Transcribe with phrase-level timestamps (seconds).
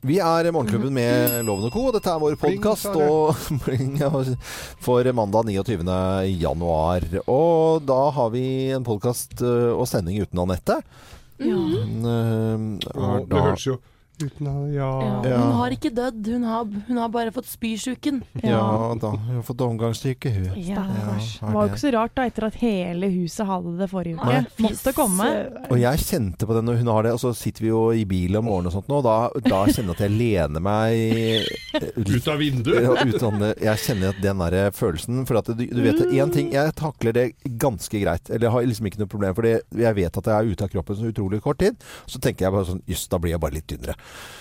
[0.00, 1.82] Vi er Morgenklubben med Loven og Co.
[1.92, 2.86] Dette er vår podkast
[4.86, 5.84] for mandag 29.
[6.40, 7.04] januar.
[7.28, 10.78] Og da har vi en podkast og sending uten Anette.
[11.40, 11.58] Ja.
[11.60, 12.64] Eh,
[12.96, 13.76] Og det høres jo
[14.26, 14.88] uten å ja.
[15.04, 15.14] Ja.
[15.30, 15.38] Ja.
[15.40, 18.22] Hun har ikke dødd, hun har, hun har bare fått spysjuken.
[18.44, 18.62] Ja
[19.00, 20.48] da, hun har fått omgangssyke, hun.
[20.60, 20.80] Ja.
[20.80, 24.18] Ja, Det var jo ikke så rart da, etter at hele huset hadde det forrige
[24.18, 24.28] uke.
[24.30, 24.66] Nei.
[24.66, 25.28] Måtte komme.
[25.70, 28.04] Og jeg kjente på det når hun har det, og så sitter vi jo i
[28.08, 31.00] bil om morgenen og sånt nå, og da, da kjenner jeg at jeg lener meg
[31.16, 32.88] eh, Ut av vinduet!
[33.10, 36.74] Uten, jeg kjenner at den der følelsen For at du, du vet én ting, jeg
[36.78, 37.26] takler det
[37.60, 38.30] ganske greit.
[38.30, 40.72] Eller jeg har liksom ikke noe problem, for jeg vet at jeg er ute av
[40.72, 41.78] kroppen så utrolig kort tid.
[42.10, 43.96] Så tenker jeg bare sånn Jøss, da blir jeg bare litt tynnere.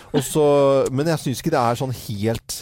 [0.09, 0.44] Og så,
[0.91, 2.55] men jeg syns ikke det er sånn helt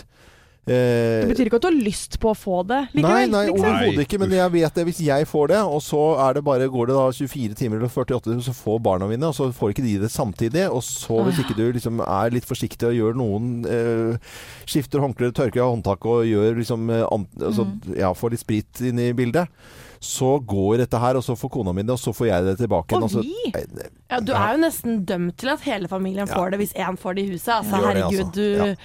[0.68, 3.30] eh, Det betyr ikke at du har lyst på å få det Nei, likevel.
[3.32, 3.62] nei, liksom.
[3.62, 4.20] overhodet ikke.
[4.20, 4.86] Men jeg vet det.
[4.90, 7.94] Hvis jeg får det, og så er det bare, går det da 24 timer eller
[7.94, 10.68] 48 timer, så får barna mine, og så får ikke de det samtidig.
[10.68, 14.36] Og så, hvis ikke du liksom er litt forsiktig og gjør noen eh,
[14.68, 18.84] Skifter håndklær, tørker av håndtak og gjør liksom eh, an, altså, Ja, får litt sprit
[18.92, 19.48] inn i bildet.
[20.00, 22.58] Så går dette her, og så får kona mi det, og så får jeg det
[22.60, 22.96] tilbake.
[22.96, 23.52] Og vi?
[24.10, 26.36] Ja, du er jo nesten dømt til at hele familien Ja.
[26.36, 27.54] får det hvis én får det i huset.
[27.60, 28.32] Altså, det, herregud, altså.
[28.34, 28.76] du Ja.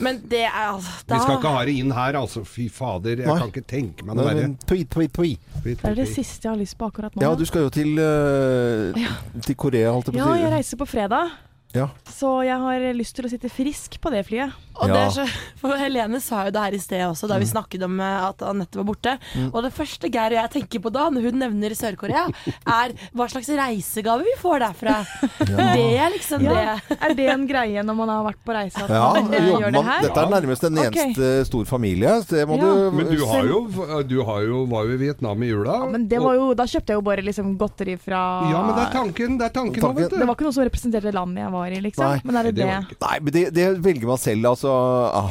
[0.00, 1.14] Men det er altså da...
[1.14, 2.40] Vi skal ikke ha det inn her, altså.
[2.48, 3.34] Fy fader, jeg Nei.
[3.38, 4.46] kan ikke tenke meg noe verre.
[4.64, 5.82] Tui, tui, tweet, tweet.
[5.82, 7.20] Det er det siste jeg har lyst på akkurat nå.
[7.20, 8.96] Ja, du skal jo til, eh,
[9.44, 10.40] til Korea, holdt jeg på Ja, å si.
[10.40, 11.30] jeg reiser på fredag.
[11.76, 11.88] Ja.
[12.10, 14.50] Så jeg har lyst til å sitte frisk på det flyet.
[14.80, 15.24] Og det er så,
[15.60, 18.40] for Helene sa jo det her i sted også, da vi snakket om eh, at
[18.48, 19.12] Anette var borte.
[19.52, 22.22] Og det første Geir og jeg tenker på da, når hun nevner Sør-Korea,
[22.80, 24.94] er hva slags reisegave vi får derfra.
[25.50, 26.54] Det er liksom Ja.
[26.88, 26.96] det.
[27.10, 29.84] Er det en greie når man har vært på reise at Ja, man gjør det
[29.90, 30.02] her?
[30.08, 31.04] dette er nærmest en okay.
[31.10, 32.14] eneste stor familie.
[32.24, 32.70] Så det må Ja.
[32.90, 33.60] du Men du har jo,
[34.08, 35.76] du har jo var jo i Vietnam i jula.
[35.84, 38.74] Ja, men det var jo, da kjøpte jeg jo bare liksom godteri fra Ja, men
[38.80, 39.38] det er tanken.
[39.38, 40.02] Det er tanken, Tanken.
[40.02, 40.18] vet du.
[40.24, 42.04] Det var ikke noe som representerte landet jeg var i, liksom.
[42.06, 42.96] Nei, men er det det det?
[43.04, 44.46] Nei, men det, det velger man selv.
[44.50, 44.70] Altså,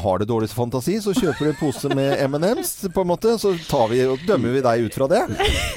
[0.03, 3.29] har du dårligst fantasi, så kjøper du en pose med M&M's, på en måte.
[3.41, 5.23] Så tar vi og dømmer vi deg ut fra det.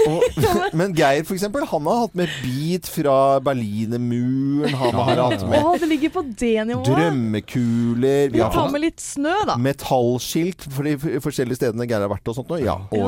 [0.08, 0.18] Og,
[0.78, 4.74] men Geir, for eksempel, han har hatt med bit fra Berlinermuren.
[4.82, 6.88] Han har hatt med Å, det ligger på det nivået!
[6.92, 8.24] drømmekuler.
[8.32, 9.54] Vi Vi har tar med litt snø, da.
[9.60, 10.92] metallskilt for de
[11.22, 12.60] forskjellige stedene Geir har vært og sånt noe.
[12.62, 12.76] Ja.
[12.92, 12.98] Da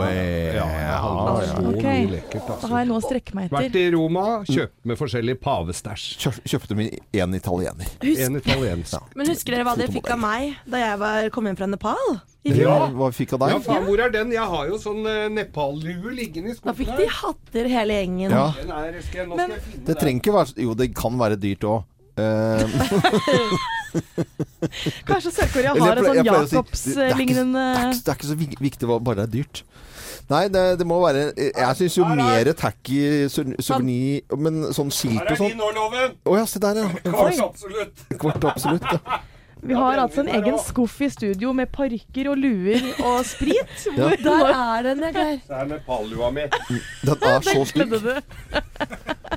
[2.68, 3.56] har jeg noe å strekke meg etter.
[3.58, 6.04] Vært i Roma, kjøpt med forskjellig pavestæsj.
[6.24, 6.86] Kjøpte kjøpte vi
[7.34, 7.90] en italiener.
[8.24, 9.10] En italiensk.
[9.18, 12.06] Men husker dere hva dere fikk av meg da jeg var, kom hjem fra Nepal?
[12.44, 13.64] Ja, hva fikk av Ja, deg?
[13.64, 14.30] faen, hvor er den?
[14.34, 18.30] Jeg har jo sånn uh, Nepal-lue liggende i Da fikk de hatter hele gjengen.
[18.36, 18.46] Ja.
[18.84, 21.40] Er, skal nå Men- skal jeg finne Det trenger ikke være Jo, det kan være
[21.40, 21.82] dyrt òg.
[25.08, 28.36] Kanskje Sør-Korea har en sånn si, det er Jacobs-lignende Det er, det er ikke så
[28.38, 29.62] viktig hva bare det er dyrt.
[30.30, 35.28] Nei, det, det må være Jeg syns jo mer tacky souvenir Men sånn skilt Her
[35.28, 36.16] og er sånn de nå, Loven!
[36.24, 36.88] Å ja, se der, ja.
[37.04, 38.04] Kvart absolutt.
[38.22, 38.88] Kvart absolutt.
[38.94, 39.20] Ja.
[39.64, 43.60] Vi har altså en egen skuff i studio med parykker og luer og sprit.
[43.94, 44.10] Ja.
[44.18, 45.36] Der er den, jeg Geir.
[45.46, 46.44] Det er med pallua mi.
[47.04, 47.92] Den er så stygg.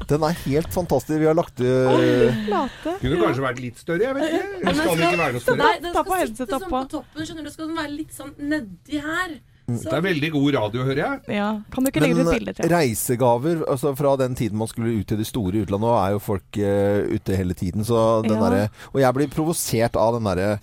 [0.10, 1.20] Den er helt fantastisk.
[1.20, 2.80] Vi har lagt det uh.
[3.02, 4.48] Kunne kanskje vært litt større, jeg vet ikke.
[4.62, 5.60] Eller skal den ikke være noe større?
[5.62, 7.54] Nei, den skal sitte sånn på toppen, skjønner du.
[7.54, 9.38] Skal den være litt sånn nedi her.
[9.68, 11.36] Det er veldig god radio, hører jeg.
[11.36, 11.48] Ja.
[11.74, 12.70] Kan du ikke legge ut Men et bilde til?
[12.72, 16.22] reisegaver altså fra den tiden man skulle ut til det store utlandet, nå er jo
[16.24, 17.84] folk uh, ute hele tiden.
[17.84, 18.50] Så den Ja.
[18.50, 20.60] Der, og jeg blir provosert av den derre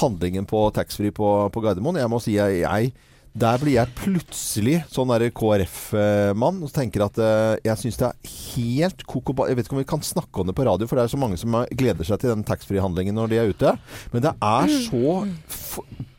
[0.00, 2.00] handlingen på taxfree på, på Gardermoen.
[2.00, 2.92] Jeg må si jeg, jeg
[3.38, 9.04] der blir jeg plutselig sånn KrF-mann og tenker at eh, jeg syns det er helt
[9.06, 11.12] koko Jeg vet ikke om vi kan snakke om det på radio, for det er
[11.12, 13.74] så mange som er- gleder seg til den taxfree-handlingen når de er ute.
[14.14, 15.20] Men det er så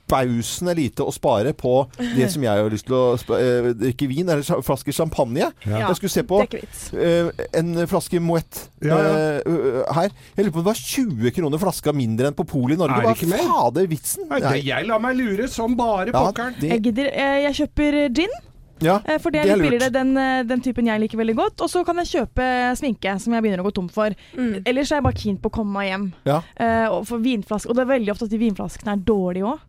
[0.10, 4.10] f bausende lite å spare på det som jeg har lyst til å eh, drikke
[4.10, 5.50] vin, eller flasker flaske champagne.
[5.66, 5.86] Ja.
[5.90, 9.14] Jeg skulle se på Det eh, en flaske Moët Ja, ja.
[9.44, 10.14] eh, her.
[10.36, 13.00] Jeg lurer på om det var 20 kroner flaska mindre enn på Polet i Norge.
[13.00, 14.28] Er det Hva fader vitsen?
[14.30, 16.58] Nei, det, jeg lar meg lure som bare ja, pokkeren.
[16.64, 17.12] Jeg gidder.
[17.46, 18.38] Jeg kjøper gin,
[18.86, 19.94] ja, eh, for det det er litt billigere.
[19.94, 21.64] Den, eh, den typen jeg liker veldig godt.
[21.66, 22.48] Og så kan jeg kjøpe
[22.80, 24.16] sminke, som jeg begynner å gå tom for.
[24.36, 24.62] Mm.
[24.64, 26.12] Ellers er jeg bare keen på å komme meg hjem.
[26.30, 26.42] ja.
[26.60, 29.66] Uh, og for vinflasker, og det er veldig ofte at de vinflaskene er dårlige òg.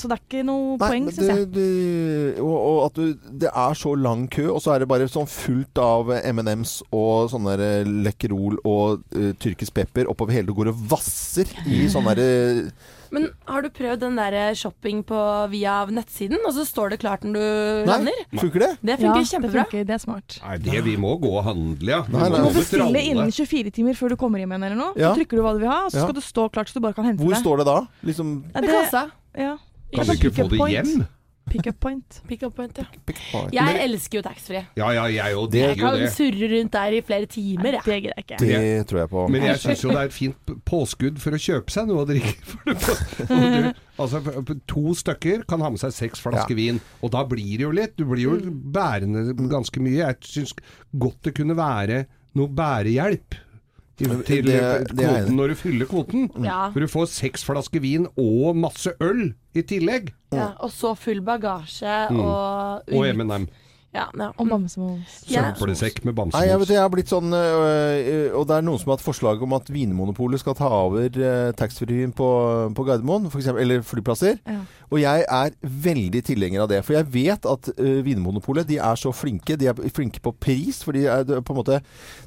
[0.00, 1.44] så det er ikke noe Nei, poeng, syns jeg.
[1.54, 1.66] det,
[2.34, 5.06] det, og, og at du, det er så lang kø, og så er det bare
[5.10, 7.54] sånn fullt av M&M's og sånne
[8.06, 10.50] Lekkerol og uh, tyrkisk pepper oppover hele.
[10.50, 12.74] Du går og vasser i sånne derre
[13.14, 15.18] Men har du prøvd den der shopping på,
[15.52, 18.20] via nettsiden, og så står det klart når du Nei, lander?
[18.42, 18.70] funker det?
[18.82, 19.52] Det Ja, kjempebra.
[19.62, 19.84] det funker.
[19.86, 20.38] Det er smart.
[20.44, 22.02] Nei, det vi må gå og handle, ja.
[22.10, 22.38] Nei, nei.
[22.38, 24.92] Du må bestille innen 24 timer før du kommer hjem igjen eller noe.
[24.98, 25.12] Ja.
[25.14, 26.08] Så trykker du hva du vil ha, og så Ja.
[26.08, 27.42] skal det stå klart så du bare kan hente Hvor det.
[27.44, 27.78] står det da?
[28.04, 29.10] Liksom Ja, det- kassa.
[29.38, 29.56] Ja.
[29.94, 30.72] Kan du ikke få det Point.
[30.74, 31.06] hjem?
[31.50, 32.20] Pick up point.
[32.26, 32.84] Pick up point, ja.
[33.06, 33.52] Pick point.
[33.52, 34.62] Jeg elsker jo taxfree.
[34.80, 36.08] Ja, ja, jeg òg Det- Jeg kan det.
[36.12, 37.82] surre rundt der i flere timer, jeg.
[37.84, 38.38] Det gidder jeg ikke.
[38.38, 39.28] Det tror jeg på.
[39.28, 42.08] Men jeg syns jo det er et fint påskudd for å kjøpe seg noe å
[42.08, 42.34] drikke.
[43.24, 44.20] For det du, altså,
[44.66, 47.96] to stykker kan ha med seg seks flasker vin, og da blir det jo litt.
[47.96, 48.36] Du blir jo
[48.74, 50.00] bærende ganske mye.
[50.00, 50.54] Jeg syns
[50.96, 53.36] godt det kunne være noe bærehjelp.
[53.98, 56.30] Det- Til det er kvoten når du fyller kvoten.
[56.44, 56.68] Ja.
[56.74, 60.10] For du får seks flasker vin og masse øl i tillegg.
[60.32, 63.46] Ja, og så full bagasje og Og M&M.
[63.94, 64.30] Ja, ja.
[64.42, 65.20] Og bamsemums.
[65.30, 65.52] Ja.
[65.54, 68.90] Søppelsekk med Nei, jeg vet jeg har blitt sånn øh, Og det er noen som
[68.90, 72.26] har hatt forslag om at Vinmonopolet skal ta over øh, taxfree-en på,
[72.74, 74.40] på Gardermoen, for eksempel, eller flyplasser.
[74.48, 74.60] Ja.
[74.94, 76.80] Og jeg er veldig tilhenger av det.
[76.86, 79.56] For jeg vet at øh, Vinmonopolet de er så flinke.
[79.58, 80.82] De er flinke på pris.
[80.84, 81.78] For de er, det er på en måte,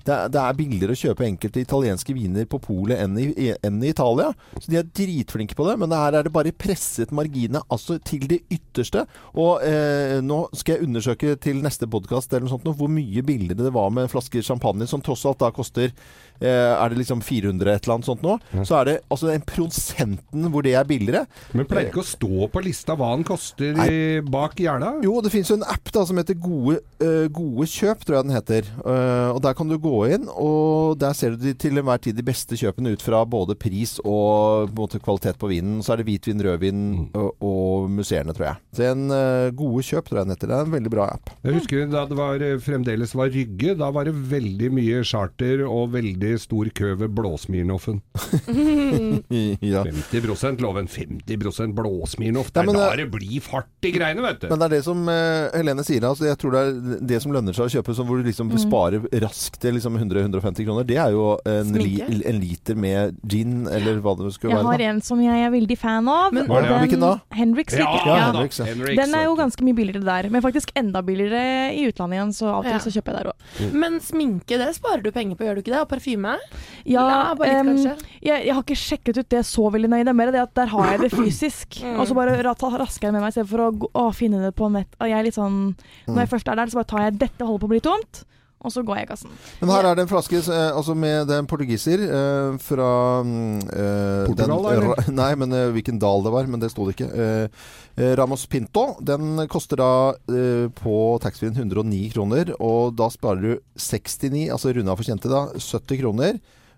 [0.07, 3.81] det, er, det er billigere å kjøpe enkelte italienske viner på polet enn, i- enn
[3.83, 4.31] i Italia.
[4.57, 5.77] Så de er dritflinke på det.
[5.83, 9.05] Men her er det bare presset marginene altså til det ytterste.
[9.35, 14.05] Og øh, nå skal jeg undersøke til neste podkast hvor mye billigere det var med
[14.05, 15.91] en flaske champagne, som tross alt da koster
[16.39, 18.37] eh, Er det liksom 400 et eller annet sånt nå?
[18.67, 21.25] Så er det altså den prosenten hvor det er billigere.
[21.57, 24.95] Men pleier ikke å stå på lista hva den koster i, bak gjerda?
[25.05, 28.27] Jo, det finnes jo en app da som heter Gode, eh, gode kjøp, tror jeg
[28.27, 28.69] den heter.
[28.85, 32.25] Eh, og Der kan du gå inn, og der ser du til enhver tid de
[32.25, 35.79] beste kjøpene ut fra både pris og måte, kvalitet på vinen.
[35.85, 36.81] Så er det hvitvin, rødvin
[37.17, 38.63] og, og museene, tror jeg.
[38.77, 39.07] Så en
[39.57, 40.51] Gode kjøp, tror jeg den heter.
[40.51, 41.31] Det er en veldig bra app.
[41.47, 45.63] Jeg husker da det var, eh, fremdeles var Rygge, da var det veldig mye charter
[45.67, 48.01] og veldig stor kø ved Blåsmirnoffen.
[49.63, 49.83] ja.
[49.83, 52.51] 50% loven 50 Blåsmirnoff.
[52.53, 54.47] Det er da det- det blir fart i greiene, vet du.
[54.49, 56.01] Men det er det som uh, Helene sier.
[56.03, 59.07] Altså, jeg tror det er det som lønner seg å kjøpe, hvor du liksom sparer
[59.23, 60.83] raskt til liksom 100-150 kroner.
[60.87, 64.77] Det er jo en, li, en liter med gin, eller hva det skulle Jeg har
[64.83, 64.89] da.
[64.91, 66.33] en som jeg er veldig fan av.
[66.33, 66.69] Men- er?
[66.83, 67.13] Hvilken da?
[67.31, 67.73] Henriks.
[67.77, 67.87] ja.
[68.07, 68.31] Ja.
[68.31, 68.65] Henriks, ja.
[68.73, 71.36] Den er jo ganske mye billigere der, men faktisk enda billigere
[71.77, 72.79] i utlandet igjen, så av og til Ja.
[72.83, 73.73] så kjøper jeg der òg.
[73.73, 75.81] Men sminke, det sparer du penger på, gjør du ikke det?
[75.81, 76.35] Og parfyme?
[76.85, 80.03] Ja, bare litt, um, jeg, jeg har ikke sjekket ut det så veldig nøye.
[80.07, 81.81] Det er mer det at der har jeg det fysisk.
[81.83, 81.99] Mm.
[81.99, 84.89] Og så bare ta- raskere med meg istedenfor å, å finne det på nett.
[85.01, 85.75] Og jeg er litt sånn
[86.07, 88.23] Når jeg først er der, så bare tar jeg dette holder på å bli tomt,
[88.65, 89.29] og så går jeg i kassen.
[89.61, 92.87] Men her er det en flaske eh, altså med den portugiser eh, fra
[93.23, 94.95] mm, eh, Portugal, den, eller?
[95.21, 97.09] Nei, men eh, hvilken dal det var, men det sto det ikke.
[97.13, 97.45] Eh,
[98.01, 98.85] eh, Ramos Pinto.
[99.05, 99.91] Den koster da
[100.33, 105.41] eh, på taxfree-en 109 kroner, og da sparer du 69, altså runda for kjente da,
[105.53, 106.33] 70 kroner.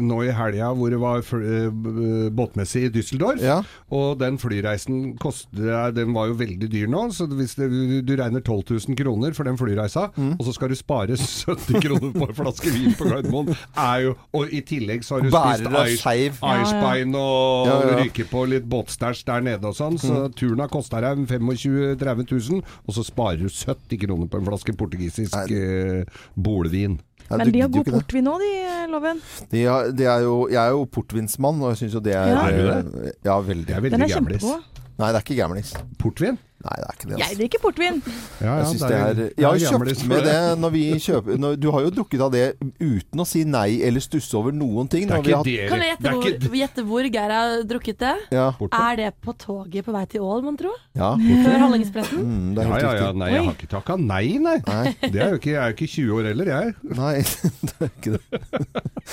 [0.02, 3.42] nå i helga hvor det var eh, båtmessig i Düsseldorf.
[3.44, 3.60] Ja.
[3.94, 7.70] Og den flyreisen koster, den var jo veldig dyr nå, så hvis det,
[8.08, 10.34] du, regner 12 000 kroner for den flyreisa, Mm.
[10.40, 14.12] og så skal du spare 70 kroner på en flaske vin på Gardermoen, er jo
[14.36, 17.96] Og i tillegg så har du Bærer spist ice, icebein og Ja, ja.
[18.02, 20.34] ryker på litt båtstæsj der nede og sånn, så Mm.
[20.38, 24.46] turen har kosta deg 25 000-30 000, og så sparer du 70 kroner på en
[24.46, 25.58] flaske portugisisk Nei.
[25.58, 26.04] eh,
[26.36, 27.00] bolvin.
[27.30, 29.22] Nei, Men du de har god portvin òg, de, eh, Loven.
[29.52, 32.28] De har, de er jo, jeg er jo portvinsmann, og jeg syns jo det er
[32.28, 32.48] Ja.
[32.48, 33.14] Er du det?
[33.24, 33.66] Ja, veldig.
[33.68, 34.42] Det er veldig Den er gamlis.
[34.42, 34.64] kjempegod.
[35.00, 35.74] Nei, det er ikke gamlis.
[35.98, 36.38] Portvin?
[36.62, 37.18] Nei, det er ikke det.
[37.18, 37.38] Jeg Altså.
[37.42, 37.96] drikker portvin.
[38.42, 41.68] Ja, Jeg, synes det er, jeg har kjøpt med det når vi kjøper når, Du
[41.74, 42.44] har jo drukket av det
[42.80, 45.08] uten å si nei eller stusse over noen ting.
[45.10, 47.34] Det er når vi har ikke det Kan jeg er gjette hvor, gjette hvor Geir
[47.36, 48.14] har drukket det?
[48.38, 48.48] Ja.
[48.70, 50.74] Er det på toget på vei til Ål, mon tro?
[50.96, 51.12] ja.
[51.18, 52.22] Før Hallingspressen?
[52.22, 53.12] Mm, er Ja, ja, ja.
[53.12, 54.58] Nei, jeg har ikke takka nei, nei.
[54.68, 54.94] Nei.
[55.02, 56.76] Det er jo ikke, jeg er jo ikke 20 år heller, jeg.
[57.02, 57.16] Nei,
[57.68, 58.42] det er ikke det.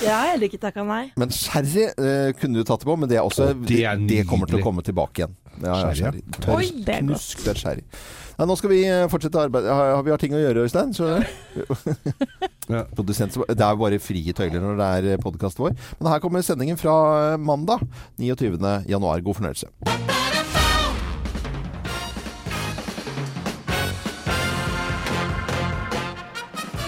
[0.03, 1.03] Jeg har heller ikke takka nei.
[1.19, 4.23] Men sherry eh, kunne du tatt det på, men det er også det er det
[4.29, 5.35] kommer til å komme tilbake igjen.
[5.59, 6.21] Ja, ja, Sherry, sherry.
[6.39, 6.67] Tørr, Oi,
[7.47, 7.83] er sherry.
[8.39, 9.71] Nei, nå skal vi eh, fortsette arbeidet.
[9.71, 10.93] Har, har vi har ting å gjøre, Øystein?
[10.95, 11.09] Så,
[12.69, 12.83] Ja.
[12.95, 15.73] Produsent, det er bare frie tøyler når det er podkast vår.
[15.99, 16.93] Men her kommer sendingen fra
[17.33, 17.83] eh, mandag
[18.21, 18.59] 29.
[18.87, 19.23] januar.
[19.25, 19.71] God fornøyelse.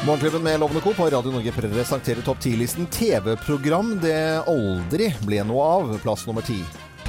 [0.05, 0.93] Morgenklubben med Lovende Co.
[0.97, 5.91] på Radio Norge presenterer topp 10-listen TV-program det aldri ble noe av.
[6.01, 6.57] Plass nummer ti.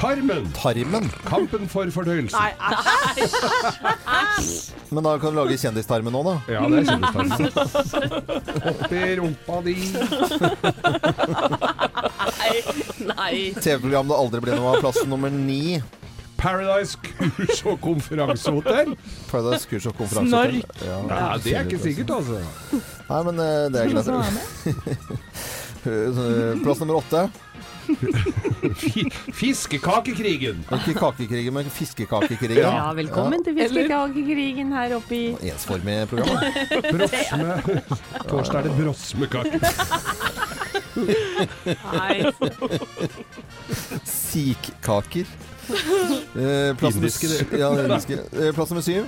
[0.02, 0.52] Tarmen!
[0.52, 1.04] Tarmen.
[1.24, 2.34] Kampen for fordøyelsen.
[2.34, 2.50] Nei,
[4.18, 4.74] æsj!
[4.94, 6.32] Men da kan du lage kjendistarmen nå, da.
[6.50, 7.38] Ja, det er kjendistarmen.
[8.72, 9.76] Oppi rumpa di.
[13.12, 13.54] Nei.
[13.62, 14.82] TV-program det aldri ble noe av.
[14.82, 15.78] Plass nummer ni.
[16.42, 18.96] Paradise kurs og konferansehotell.
[19.30, 20.64] Paradise kurs og konferansehotell.
[20.82, 22.42] Ja, Nei, det er ikke sikkert, altså.
[23.06, 25.60] Nei, men eh, det er greit.
[25.84, 26.52] med.
[26.52, 27.28] Eh, Plass nummer åtte.
[29.34, 30.62] Fiskekakekrigen.
[30.72, 32.62] Ikke kakekrigen, men fiskekakekrigen.
[32.62, 36.38] Ja, velkommen til fiskekakekrigen her oppe i Ensformig program.
[36.92, 37.56] Brosme.
[38.30, 39.60] Torsdag er det brosmekake.
[44.04, 45.26] Sikkaker.
[46.36, 47.22] Eh, plass,
[47.52, 47.72] ja.
[47.74, 49.06] Eh, plass nummer syv.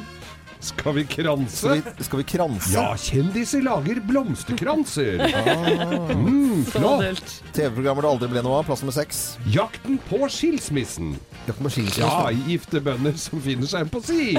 [0.61, 1.57] Skal vi kranse?
[1.57, 2.73] Skal vi, skal vi kranse?
[2.75, 5.21] Ja, kjendiser lager blomsterkranser.
[5.25, 6.11] Ah.
[6.15, 7.43] Mm, flott.
[7.57, 8.65] TV-programmer det aldri ble noe av.
[8.69, 9.17] Plass nummer seks.
[9.55, 11.09] Jakten på skilsmissen.
[11.49, 12.07] Jakten på skilsmissen?
[12.07, 14.25] Ja, gifte bønder som finner seg en på si.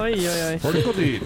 [0.00, 0.56] Oi, oi, oi.
[0.62, 1.20] Folk og dyr.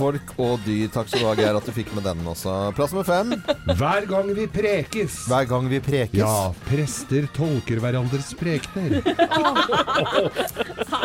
[0.00, 0.88] Folk og dyr.
[0.94, 2.54] Takk skal du ha, Geir, at du fikk med den også.
[2.76, 3.34] Plass nummer fem.
[3.76, 5.18] Hver gang vi prekes.
[5.28, 6.20] Hver gang vi prekes.
[6.22, 9.00] Ja, prester tolker hverandres prekener.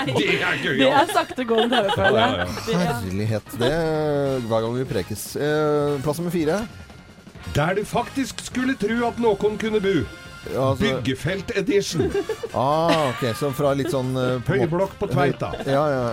[0.06, 2.36] Det er gøy, Det er saktegående gående TV-program.
[2.40, 2.82] ja, ja.
[3.02, 3.56] Herlighet.
[3.60, 3.74] Det
[4.48, 5.24] hver gang vi prekes.
[5.36, 6.62] Eh, plass nummer fire.
[7.56, 9.98] Der du faktisk skulle tro at noen kunne bo.
[10.54, 12.12] Ja, altså- Byggefelt edition.
[12.56, 15.50] Ah, ok, så fra litt sånn uh, på Høyblokk på Tveita.
[15.68, 16.04] Ja, ja.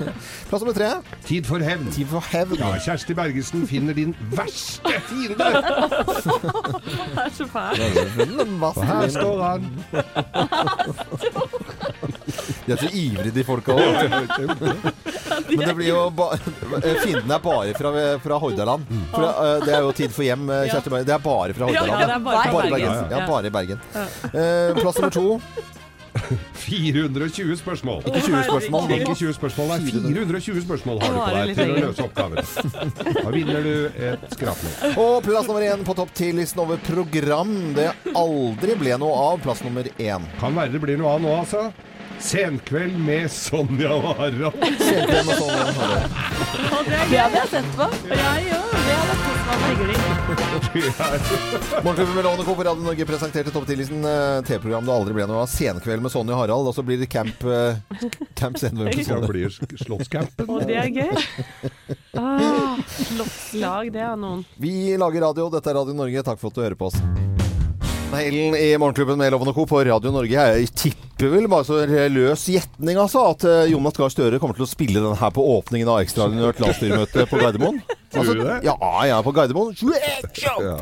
[0.50, 0.88] Plass nummer tre.
[1.28, 1.86] Tid for hevn.
[1.94, 2.56] Tid for hevn.
[2.58, 5.46] Ja, Kjersti Bergesen finner din verste fiende.
[5.46, 7.78] Det er så fælt.
[8.58, 9.70] Og her står han.
[12.66, 13.84] De er så ivrige, de folka òg.
[15.46, 16.32] Men det blir jo ba
[17.04, 17.92] Fienden er bare fra,
[18.24, 18.86] fra Hordaland.
[19.12, 21.06] For, eh, det er jo Tid for hjem, eh, Kjersti Bergesen.
[21.12, 22.02] Det er bare fra Ja, Hordaland.
[22.10, 22.70] det er bare Bare Bergen.
[22.72, 23.10] Bergen.
[23.10, 23.26] Ja, Ja.
[23.30, 23.80] bare i Bergen.
[24.32, 25.40] Eh, plass nummer to.
[26.54, 28.02] 420 spørsmål.
[28.06, 28.90] Ikke 20 spørsmål.
[28.90, 29.90] Ikke 20 spørsmål, nei.
[29.90, 32.38] 420 spørsmål har du på deg til å løse oppgaven.
[33.26, 33.74] Da vinner du
[34.08, 34.96] et skrapning.
[35.02, 39.42] Og plass nummer én på topp ti-listen over program det aldri ble noe av.
[39.44, 40.26] Plass nummer én.
[40.40, 41.68] Kan være det blir noe av nå, altså.
[42.16, 44.56] Senkveld med Sonja og Harald.
[44.80, 46.10] Senkveld med Sonja og Harald.
[47.12, 47.90] Det hadde jeg sett på.
[48.14, 48.75] Jeg òg.
[51.82, 52.54] Morgenklubben med Lovende Co.
[52.54, 55.48] på Radio Norge presenterte topp 10-listen eh, TV-program det aldri ble noe av.
[55.50, 56.66] Senkveld med Sonja og Harald.
[56.70, 57.76] Og så blir det Camp uh,
[58.38, 60.46] Camp Senvøy Det blir slottscampen.
[60.50, 61.10] Og det er gøy.
[62.16, 64.40] Ah, Slottslag, det er noen.
[64.56, 65.50] Vi lager radio.
[65.52, 66.22] Dette er Radio Norge.
[66.24, 66.96] Takk for at du hører på oss.
[68.16, 69.64] Helen i Morgenklubben med Loven og Co.
[69.68, 70.32] på Radio Norge.
[70.32, 71.78] Jeg tipper vel bare så
[72.12, 75.44] løs gjetning, altså, at eh, Jonas Gahr Støre kommer til å spille den her på
[75.56, 77.80] åpningen av ekstraordinært landsstyremøte på Gardermoen.
[78.16, 78.54] Altså, Tror du det?
[78.64, 79.74] Ja, ja, på Gardermoen.
[80.40, 80.76] Ja.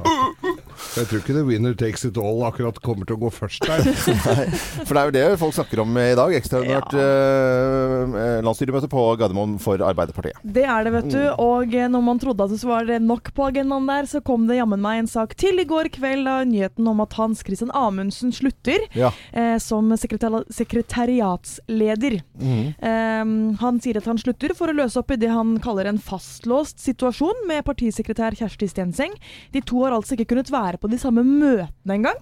[0.94, 3.80] Jeg tror ikke The Winner Takes It All akkurat kommer til å gå først der.
[4.28, 4.44] Nei,
[4.84, 6.34] for det er jo det folk snakker om i dag.
[6.36, 10.38] Ekstraordinært eh, landsstyremøte på Gardermoen for Arbeiderpartiet.
[10.44, 11.18] Det er det, vet du.
[11.42, 14.60] Og eh, når man trodde at det var nok på agendaen der, så kom det
[14.60, 18.30] jammen meg en sak til i går kveld av nyheten om at Hans Christian Amundsen
[18.36, 19.10] slutter Ja.
[19.32, 20.23] eh, som sekretari
[20.54, 22.18] sekretariatsleder.
[22.40, 22.74] Mm.
[22.78, 26.00] Eh, han sier at han slutter for å løse opp i det han kaller en
[26.02, 29.16] fastlåst situasjon med partisekretær Kjersti Stenseng.
[29.54, 32.20] De to har altså ikke kunnet være på de samme møtene engang.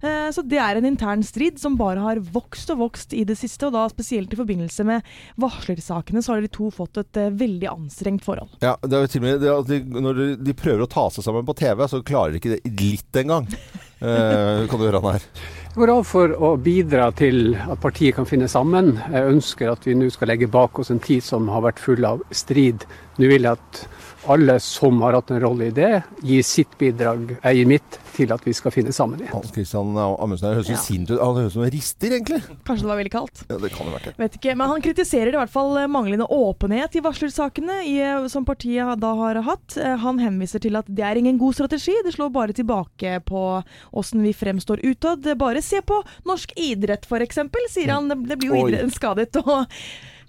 [0.00, 3.36] Uh, Så det er en intern strid som bare har vokst og vokst i det
[3.36, 5.04] siste, og da spesielt i forbindelse med
[5.40, 8.56] varslersakene så har de to fått et uh, veldig anstrengt forhold.
[8.64, 11.06] Ja, det er jo til og med at de, Når de, de prøver å ta
[11.12, 13.48] seg sammen på TV, så klarer de ikke det litt engang.
[14.00, 15.24] Uh, kan du høre han her.
[15.70, 18.96] Jeg går av for å bidra til at partiet kan finne sammen.
[19.14, 22.02] Jeg ønsker at vi nå skal legge bak oss en tid som har vært full
[22.08, 22.82] av strid.
[23.22, 23.84] Nå vil jeg at
[24.28, 28.32] alle som har hatt en rolle i det, gir sitt bidrag, jeg gir mitt, til
[28.34, 29.32] at vi skal finne sammen igjen.
[29.32, 30.76] Hans Christian Amundsen høres så Ja.
[30.82, 31.18] sint ut.
[31.22, 32.42] Han høres ut som en rister, egentlig.
[32.68, 33.44] Kanskje det var veldig kaldt?
[33.48, 34.14] Ja, det kan det vært det.
[34.18, 38.26] Vet ikke, men Han kritiserer i hvert fall eh, manglende åpenhet i varslersakene i, eh,
[38.28, 39.76] som partiet da har hatt.
[39.78, 43.64] Eh, Han henviser til at det er ingen god strategi, det slår bare tilbake på
[43.94, 45.22] åssen vi fremstår utad.
[45.38, 47.38] Bare se på norsk idrett f.eks.,
[47.70, 48.08] sier han.
[48.08, 49.34] Det, det blir jo idretten skadet.
[49.46, 49.66] og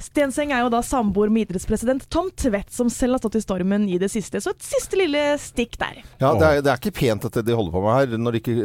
[0.02, 3.88] Stenseng er jo da samboer med idrettspresident Tom Tvedt, som selv har stått i stormen
[3.90, 4.42] i det siste.
[4.42, 6.02] Så et siste lille stikk der.
[6.22, 8.18] Ja, det er, det er ikke pent at de holder på med her.
[8.22, 8.56] Når de ikke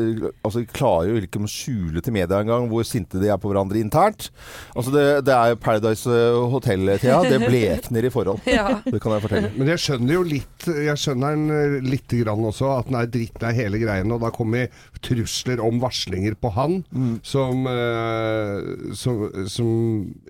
[0.42, 3.50] altså, de klarer jo ikke å skjule til media engang hvor sinte de er på
[3.52, 4.30] hverandre internt.
[4.74, 6.20] Altså, det, det er jo Paradise
[6.54, 7.20] Hotel-Thea.
[7.28, 8.42] Det blekner i forhold.
[8.56, 8.78] Ja.
[8.86, 9.48] Det kan jeg fortelle.
[9.58, 13.10] Men jeg skjønner jo litt Jeg skjønner den eh, lite grann også, at den er
[13.12, 14.14] drittlei hele greiene.
[14.16, 14.70] Og da kommer
[15.04, 16.78] trusler om varslinger på han,
[17.26, 19.68] som, eh, som, som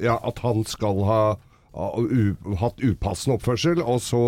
[0.02, 1.20] Ja, at han skal ha
[1.76, 3.82] ha u, hatt upassende oppførsel.
[3.84, 4.22] Og så,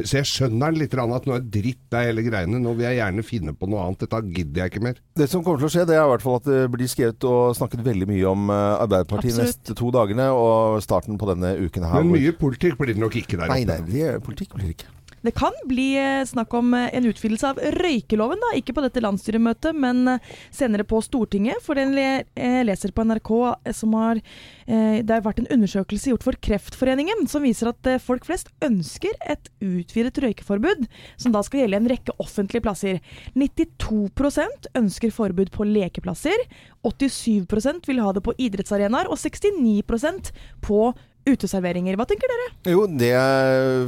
[0.00, 2.60] så jeg skjønner litt, at nå er dritt det hele greiene.
[2.62, 4.04] Nå vil jeg gjerne finne på noe annet.
[4.06, 5.00] Dette gidder jeg ikke mer.
[5.20, 7.28] Det som kommer til å skje, det er i hvert fall at det blir skrevet
[7.28, 11.54] og snakket veldig mye om eh, Arbeiderpartiet de neste to dagene og starten på denne
[11.60, 12.00] uken her.
[12.02, 13.72] Men mye politikk blir det nok ikke der Nei, oppe.
[13.74, 14.92] nei, det er, politikk blir det ikke.
[15.24, 18.50] Det kan bli eh, snakk om eh, en utvidelse av røykeloven, da.
[18.58, 21.62] Ikke på dette landsstyremøtet, men eh, senere på Stortinget.
[21.64, 22.24] For jeg
[22.68, 23.30] leser på NRK
[23.76, 24.20] som har
[24.64, 29.50] Det har vært en undersøkelse gjort for Kreftforeningen som viser at folk flest ønsker et
[29.60, 30.86] utvidet røykeforbud,
[31.20, 33.00] som da skal gjelde en rekke offentlige plasser.
[33.36, 36.46] 92% ønsker forbud på lekeplasser.
[36.84, 40.32] 87% vil ha det på idrettsarenaer, og 69%
[40.64, 40.80] på
[41.28, 41.96] uteserveringer.
[41.98, 42.48] Hva tenker dere?
[42.72, 43.12] Jo, det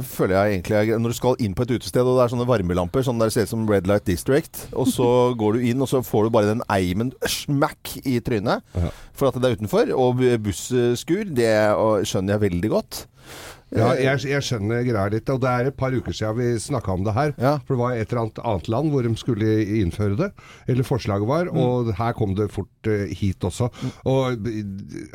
[0.09, 1.01] føler jeg egentlig er greit.
[1.03, 3.35] Når du skal inn på et utested, og det er sånne varmelamper, sånn der det
[3.37, 5.09] ser ut som Red Light District, og så
[5.41, 8.89] går du inn, og så får du bare den eimen smack i trynet Ja.
[9.17, 9.93] for at det er utenfor.
[9.97, 11.51] Og busskur, det
[12.09, 13.03] skjønner jeg veldig godt.
[13.75, 15.29] Ja, jeg, jeg skjønner greia litt.
[15.33, 17.33] Og det er et par uker siden vi snakka om det her.
[17.35, 17.53] Ja.
[17.67, 20.29] For det var et eller annet annet land hvor de skulle innføre det.
[20.71, 21.51] Eller forslaget var.
[21.51, 21.59] Mm.
[21.63, 23.69] Og her kom det fort uh, hit også.
[24.07, 24.61] Og eh,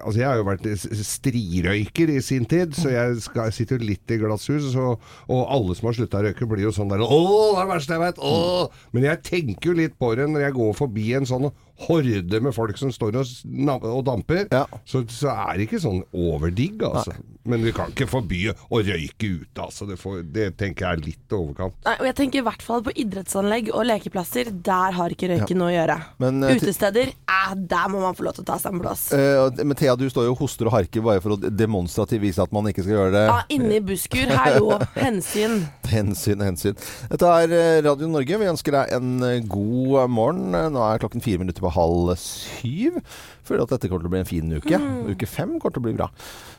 [0.02, 0.68] altså, jeg har jo vært
[1.12, 4.72] strirøyker i sin tid, så jeg, skal, sitter litt i glasshus.
[4.74, 4.94] Så,
[5.32, 7.70] og alle som har slutta å røyke, blir jo sånn der Å, det er det
[7.72, 8.20] verste jeg vet!
[8.20, 8.88] Å!
[8.92, 11.48] Men jeg tenker jo litt på det når jeg går forbi en sånn
[11.86, 14.46] horde med folk som står og, og damper.
[14.52, 14.64] Ja.
[14.88, 17.16] Så, så er det ikke sånn overdigg, altså.
[17.48, 19.86] Men vi kan ikke forby å røyke ute, altså.
[19.88, 21.74] Det, får, det tenker jeg er litt overkant.
[21.86, 24.52] Nei, og jeg tenker i hvert fall på idrettsanlegg og lekeplasser.
[24.62, 25.98] Der har ikke røyken noe å gjøre.
[26.22, 29.08] Men, eh, Utesteder, eh, der må man få lov til å ta seg en blås.
[29.16, 32.42] Eh, men Thea, du står jo og hoster og harker bare for å demonstrativt vise
[32.44, 33.24] at man ikke skal gjøre det.
[33.28, 34.30] Ja, inne i busskur.
[34.38, 35.62] Hallo, hensyn.
[35.92, 36.78] Hensyn, hensyn.
[37.10, 38.38] Dette er eh, Radio Norge.
[38.40, 40.54] Vi ønsker deg en eh, god morgen.
[40.72, 42.98] Nå er klokken fire minutter på halv syv.
[43.46, 44.80] Føler at dette kommer til å bli en fin uke.
[45.12, 46.10] Uke fem kommer til å bli bra.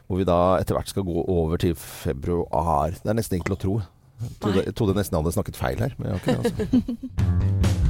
[0.08, 2.96] Hvor vi da etter hvert skal gå over til februar.
[3.00, 3.78] Det er nesten ikke til å tro.
[4.24, 6.70] Jeg trodde, jeg trodde nesten jeg hadde snakket feil her, men jeg har ikke det.
[6.70, 7.80] altså.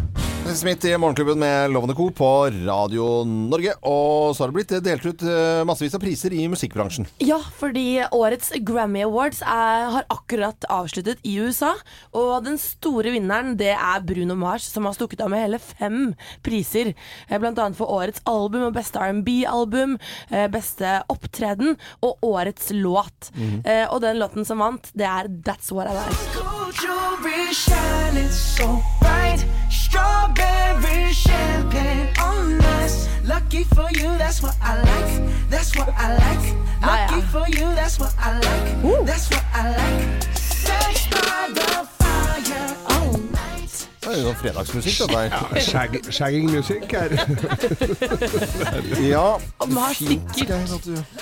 [0.56, 2.10] Smith i Morgenklubben med Lovende Co.
[2.14, 2.28] på
[2.68, 3.74] Radio Norge.
[3.90, 7.08] Og så har det blitt delt ut eh, massevis av priser i musikkbransjen.
[7.24, 11.72] Ja, fordi årets Grammy Awards er, har akkurat avsluttet i USA.
[12.14, 16.14] Og den store vinneren det er Bruno Mars, som har stukket av med hele fem
[16.46, 16.94] priser.
[17.30, 19.98] Eh, Blant annet for årets album og beste R&B-album,
[20.30, 23.32] eh, beste opptreden og årets låt.
[23.66, 26.38] Eh, Og den låten som vant, det er That's What I Like.
[26.38, 29.46] Gold jewelry shining so bright.
[29.74, 30.43] Strawberry
[31.14, 33.08] champagne on us.
[33.24, 35.50] Lucky for you, that's what I like.
[35.50, 36.56] That's what I like.
[36.82, 39.06] Ah, Lucky for you, that's what I like.
[39.06, 40.24] That's what I like.
[40.34, 41.93] Sex by the fire all night.
[44.04, 45.60] Det er jo sånn fredagsmusikk, dette her.
[45.64, 47.14] Shag, shagging musikk er
[49.04, 50.52] Ja, den har sikkert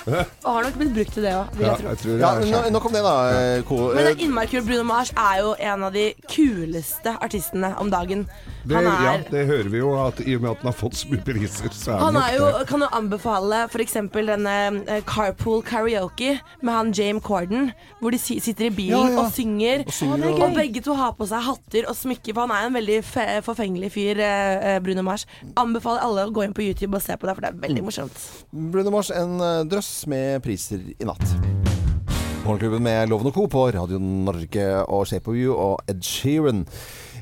[0.09, 2.09] Og har nok blitt brukt til det òg, vil ja, jeg tro.
[2.15, 3.15] jeg Ja, er nå- nok om det, da.
[3.67, 3.77] Ko.
[3.93, 4.65] Men det er innmari kult.
[4.65, 8.25] Bruno Mars er jo en av de kuleste artistene om dagen.
[8.65, 10.77] Det, Han ja, er det hører vi jo, at i og med at han har
[10.77, 12.67] fått så mye priser, så er Han er nok jo, det.
[12.69, 13.93] kan jo anbefale f.eks.
[14.13, 19.19] denne eh, Carpool Karaoke med han James Corden, hvor de sitter i bilen Ja, ja.
[19.25, 19.83] og synger.
[19.87, 22.67] Og synger, og- og begge to har på seg hatter og smykker, for han er
[22.67, 25.25] en veldig fe forfengelig fyr, eh, eh, Bruno Mars.
[25.55, 27.83] Anbefaler alle å gå inn på YouTube og se på det, for det er veldig
[27.85, 28.23] morsomt.
[28.51, 31.25] Bruno Mars, en eh, drøss med priser i natt.
[32.41, 33.45] Morgenklubben med Loven og Co.
[33.47, 36.65] på Radio Norge og Shape of You og Ed Sheeran.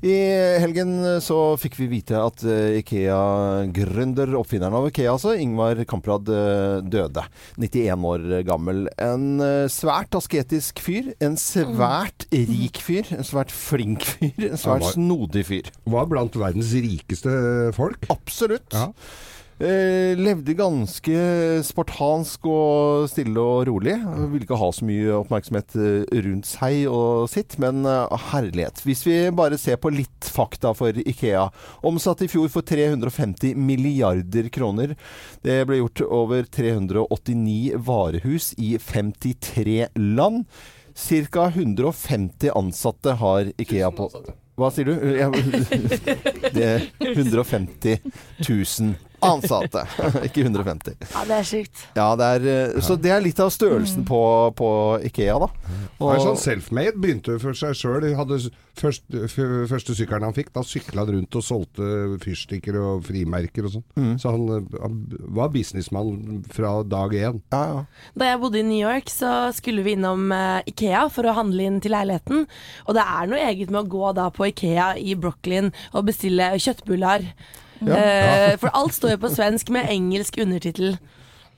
[0.06, 0.16] I
[0.62, 6.80] helgen så fikk vi vite at eh, Ikea-gründer, oppfinneren av Ikea altså, Ingvar Kamprad eh,
[6.88, 7.26] døde.
[7.60, 8.86] 91 år gammel.
[9.02, 11.12] En eh, svært asketisk fyr.
[11.24, 13.10] En svært rik fyr.
[13.18, 14.48] En svært flink fyr.
[14.52, 15.74] En svært snodig fyr.
[15.90, 17.34] Var blant verdens rikeste
[17.76, 18.08] folk.
[18.14, 18.72] Absolutt.
[18.76, 18.90] Ja.
[19.60, 21.16] Eh, levde ganske
[21.68, 23.98] spartansk og stille og rolig.
[24.32, 28.80] Ville ikke ha så mye oppmerksomhet eh, rundt seg og sitt, men eh, herlighet.
[28.88, 31.50] Hvis vi bare ser på litt fakta for Ikea.
[31.84, 34.96] Omsatt i fjor for 350 milliarder kroner.
[35.44, 40.48] Det ble gjort over 389 varehus i 53 land.
[40.96, 41.50] Ca.
[41.52, 44.08] 150 ansatte har Ikea på
[44.60, 44.96] Hva sier du?
[46.56, 48.00] Det er 150
[48.48, 49.86] 000 ansatte,
[50.28, 50.98] ikke 150.
[51.12, 51.84] Ja, det er sykt.
[51.98, 54.22] Ja, det er, eh, Så det er litt av størrelsen på,
[54.58, 54.70] på
[55.10, 55.52] Ikea, da.
[56.00, 56.98] Han er sånn self-made.
[57.00, 58.08] Begynte for seg sjøl.
[58.80, 59.04] Først,
[59.68, 61.88] første sykkelen han fikk, da sykla han rundt og solgte
[62.24, 63.86] fyrstikker og frimerker og sånn.
[64.00, 64.14] Mm.
[64.22, 65.00] Så han, eh, han
[65.36, 67.42] var businessmann fra dag én.
[67.52, 67.86] ja, ja.
[68.16, 71.68] Da jeg bodde i New York, så skulle vi innom eh, Ikea for å handle
[71.68, 72.46] inn til leiligheten.
[72.88, 76.54] Og det er noe eget med å gå da på Ikea i Brooklyn og bestille
[76.56, 77.28] kjøttbullar.
[77.82, 80.98] Eh, for alt står jo på svensk med engelsk undertittel.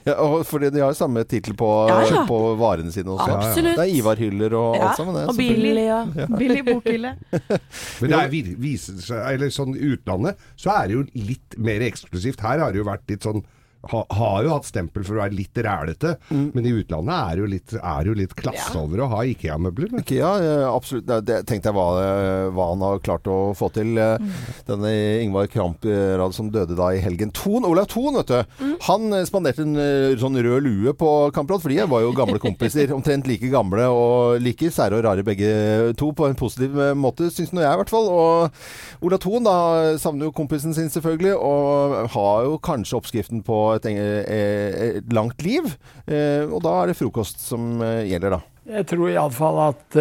[0.05, 2.23] ja og fordi de har jo samme tittel på, Ja, ja.
[2.29, 3.31] på varene sine også.
[3.37, 3.77] Absolutt.
[3.77, 5.15] Det er Ivar-hyller og Ja, alt sammen.
[5.15, 5.99] Det, og Billy billig ja.
[6.41, 7.15] Billig bokhylle.
[8.01, 12.41] Men det er, viser seg, eller sånn utlandet, så er det jo litt mer eksklusivt.
[12.41, 13.43] Her har det jo vært litt sånn
[13.89, 17.49] ha, har jo hatt stempel for å være litt rælete, men i utlandet er jo
[17.49, 19.95] litt, er jo litt klasse over å ha IKEA-møbler.
[20.01, 21.07] Ikea, eh, absolutt.
[21.09, 23.97] Det, det tenkte jeg hva, eh, hva han har klart å få til.
[23.97, 24.29] Mm.
[24.67, 24.91] Denne
[25.23, 27.33] Ingvar Kramp-rad som døde da i helgen.
[27.35, 28.75] Thon, Olav Thon, vet du.
[28.87, 32.41] Han eh, spanderte en eh, sånn rød lue på Kamprad, for de var jo gamle
[32.41, 32.93] kompiser.
[32.97, 35.51] Omtrent like gamle og like sære og rare begge
[35.99, 38.09] to, på en positiv eh, måte, syns nå jeg i hvert fall.
[38.11, 39.57] Og Olav Thon da
[40.01, 45.13] savner jo kompisen sin selvfølgelig, og har jo kanskje oppskriften på et, eng- eh, et
[45.13, 45.67] langt liv.
[46.07, 48.41] Eh, Og da er det frokost som eh, gjelder, da.
[48.71, 49.97] Jeg tror iallfall at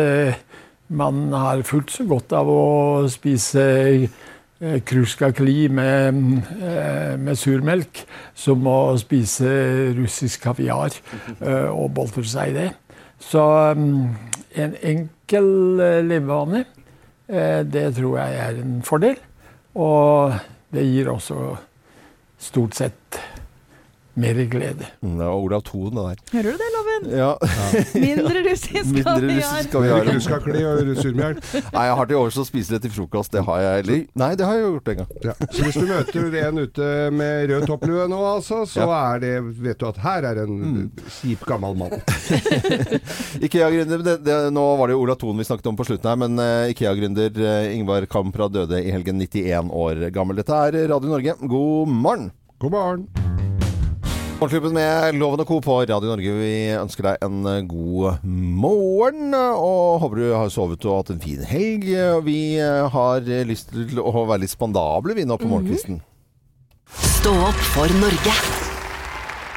[0.91, 3.63] man har fullt så godt av å spise
[4.61, 6.15] kruskakli med,
[7.25, 8.03] med surmelk
[8.37, 9.49] som å spise
[9.97, 10.93] russisk kaviar
[11.73, 12.69] og boltre seg i det.
[13.25, 13.41] Så
[13.79, 14.05] mm,
[14.61, 15.49] en enkel
[16.11, 16.65] levevane,
[17.73, 19.17] det tror jeg er en fordel.
[19.81, 20.37] Og
[20.75, 21.41] det gir også
[22.41, 23.21] stort sett
[24.15, 24.87] mer glede.
[25.03, 26.17] Mm, Det var Olav Thon, det der.
[26.33, 27.05] Hører du det, Loven?
[27.19, 27.31] Ja.
[28.07, 29.37] Mindre russisk Mindre kaviar.
[29.37, 30.09] russisk Mer kaviar.
[30.11, 31.45] kruskakli og surmjølk.
[31.73, 33.33] Nei, jeg har til overs å spise det til frokost.
[33.33, 35.13] Det har jeg eller Nei, det har jeg gjort en gang.
[35.25, 35.35] Ja.
[35.55, 39.01] Så hvis du møter en ute med rød topplue nå, altså, så Ja.
[39.15, 41.97] er det Vet du at her er en kjip, gammel mann.
[43.47, 46.21] Ikea-gründer det, det, Nå var det jo Olav Thon vi snakket om på slutten her,
[46.21, 50.37] men eh, Ikea-gründer eh, Ingvar Kamprad døde i helgen 91 år gammel.
[50.41, 51.37] Dette er Radio Norge.
[51.47, 52.31] God morgen!
[52.61, 53.50] God morgen.
[54.41, 55.59] Morgenklubben med Loven og Co.
[55.61, 56.31] på Radio Norge.
[56.33, 61.43] Vi ønsker deg en god morgen, og håper du har sovet og hatt en fin
[61.45, 61.85] helg.
[62.25, 66.01] Vi har lyst til å være litt spandable vi nå på morgenkvisten.
[67.21, 68.60] Stå opp for Norge.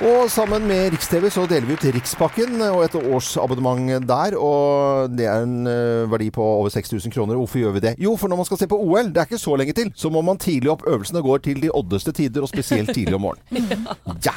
[0.01, 4.34] Og sammen med Rikstv så deler vi ut Rikspakken og et årsabonnement der.
[4.41, 7.38] Og det er en eh, verdi på over 6000 kroner.
[7.38, 7.91] Hvorfor gjør vi det?
[8.01, 10.10] Jo, for når man skal se på OL, det er ikke så lenge til, så
[10.10, 10.88] må man tidlig opp.
[10.89, 13.86] Øvelsene går til de oddeste tider, og spesielt tidlig om morgenen.
[14.23, 14.34] Ja!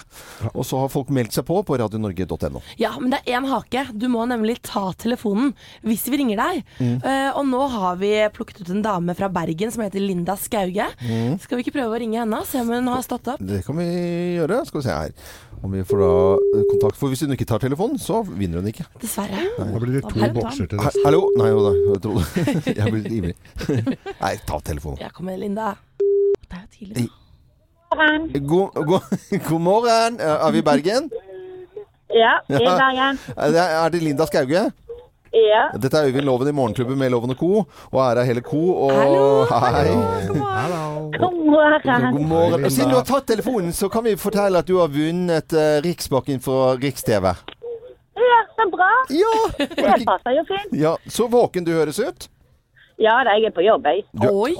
[0.53, 2.61] Og så har folk meldt seg på på radionorge.no.
[2.81, 3.87] Ja, men det er én hake.
[3.97, 5.53] Du må nemlig ta telefonen
[5.87, 6.63] hvis vi ringer deg.
[6.81, 6.97] Mm.
[7.05, 10.89] Uh, og nå har vi plukket ut en dame fra Bergen som heter Linda Skauge.
[11.01, 11.39] Mm.
[11.43, 12.43] Skal vi ikke prøve å ringe henne?
[12.49, 13.43] Se om hun har stått opp?
[13.43, 13.89] Det kan vi
[14.41, 14.65] gjøre.
[14.69, 15.37] Skal vi se her.
[15.63, 16.99] Om vi får da eh, kontakt.
[17.01, 18.87] For hvis hun ikke tar telefonen, så vinner hun ikke.
[19.03, 19.43] Dessverre.
[19.59, 21.03] Da blir det to bokser til neste.
[21.07, 21.23] Hallo?
[21.41, 21.73] Nei, jo da.
[21.91, 23.37] Jeg trodde Jeg blir litt ivrig.
[24.25, 25.01] Nei, ta telefonen.
[25.03, 25.75] Ja, kom igjen, Linda.
[26.01, 27.07] Det er jo tidlig.
[28.47, 29.15] God, god,
[29.49, 30.19] god morgen.
[30.21, 31.11] Er vi i Bergen?
[32.15, 33.23] Ja, i Bergen.
[33.37, 34.69] Er er det Linda Skauge?
[35.33, 35.63] Ja.
[35.79, 37.65] Dette er Øyvind Loven i Morgenklubben med Loven og Co.
[37.93, 38.61] Og her er hele Co.
[38.87, 39.91] Og Hallo, hei.
[40.31, 41.11] Hallo.
[41.19, 42.13] God morgen.
[42.17, 42.65] God morgen.
[42.65, 45.81] Og siden du har tatt telefonen, så kan vi fortelle at du har vunnet uh,
[45.85, 47.27] Riksbakken fra Riks-TV.
[48.17, 48.91] Ja, så bra.
[49.13, 50.73] Ja, Det passer jo fint.
[50.81, 50.95] ja!
[51.09, 52.29] Så våken du høres ut.
[52.99, 54.07] Ja da, jeg er på jobb, jeg.
[54.17, 54.55] Du, Oi.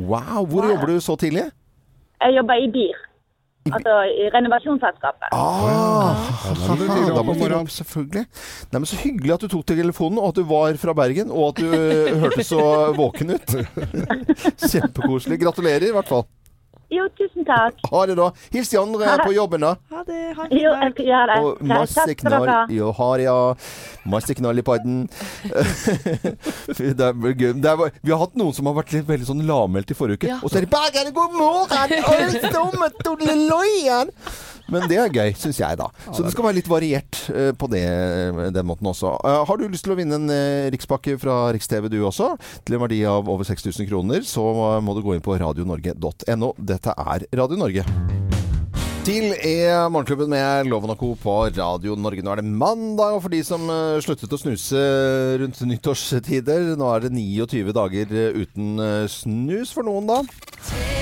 [0.00, 0.46] Wow!
[0.48, 1.44] Hvor jobber du så tidlig?
[2.22, 2.96] Jeg jobber i BIR.
[3.76, 5.28] Altså i renovasjonsselskapet.
[5.32, 6.16] Ah,
[6.48, 8.24] Ja, da må du opp selvfølgelig.
[8.72, 11.52] Nei, men Så hyggelig at du tok telefonen, og at du var fra Bergen, og
[11.52, 12.62] at du eh, hørtes så
[12.96, 13.54] våken ut.
[14.70, 15.40] Kjempekoselig.
[15.42, 16.24] Gratulerer, i hvert fall.
[16.88, 17.82] Jo, tusen takk.
[17.92, 18.30] Ha det, da.
[18.54, 19.74] Hils de andre på jobben, da.
[19.92, 20.20] Ha det.
[20.38, 20.92] Ha en fin Jo, jeg dag.
[20.94, 21.38] skal gjøre det.
[21.44, 22.46] Og masse takk knall.
[22.46, 22.62] dere ha.
[22.78, 23.34] Jo, har ja.
[24.08, 25.02] Masse knall i padden.
[26.78, 27.52] det er gøy.
[27.60, 30.22] Det er, vi har hatt noen som har vært litt, veldig sånn lavmælt i forrige
[30.22, 30.30] uke.
[30.32, 30.38] Ja.
[30.40, 34.14] Og så er det bare god morgen!' Oi, stomme, todleloien.
[34.72, 35.88] Men det er gøy, syns jeg, da.
[36.12, 37.84] Så det skal være litt variert eh, på det,
[38.54, 39.14] den måten også.
[39.24, 42.76] Eh, har du lyst til å vinne en eh, rikspakke fra Riks-TV du også, til
[42.76, 46.54] en verdi av over 6000 kroner, så eh, må du gå inn på radionorge.no.
[46.58, 47.86] Dette er Radio Norge.
[49.08, 51.14] Til er Morgenklubben med Loven og Co.
[51.16, 52.20] på Radio Norge.
[52.20, 54.82] Nå er det mandag, og for de som eh, sluttet å snuse
[55.40, 60.97] rundt nyttårstider Nå er det 29 dager eh, uten eh, snus for noen, da.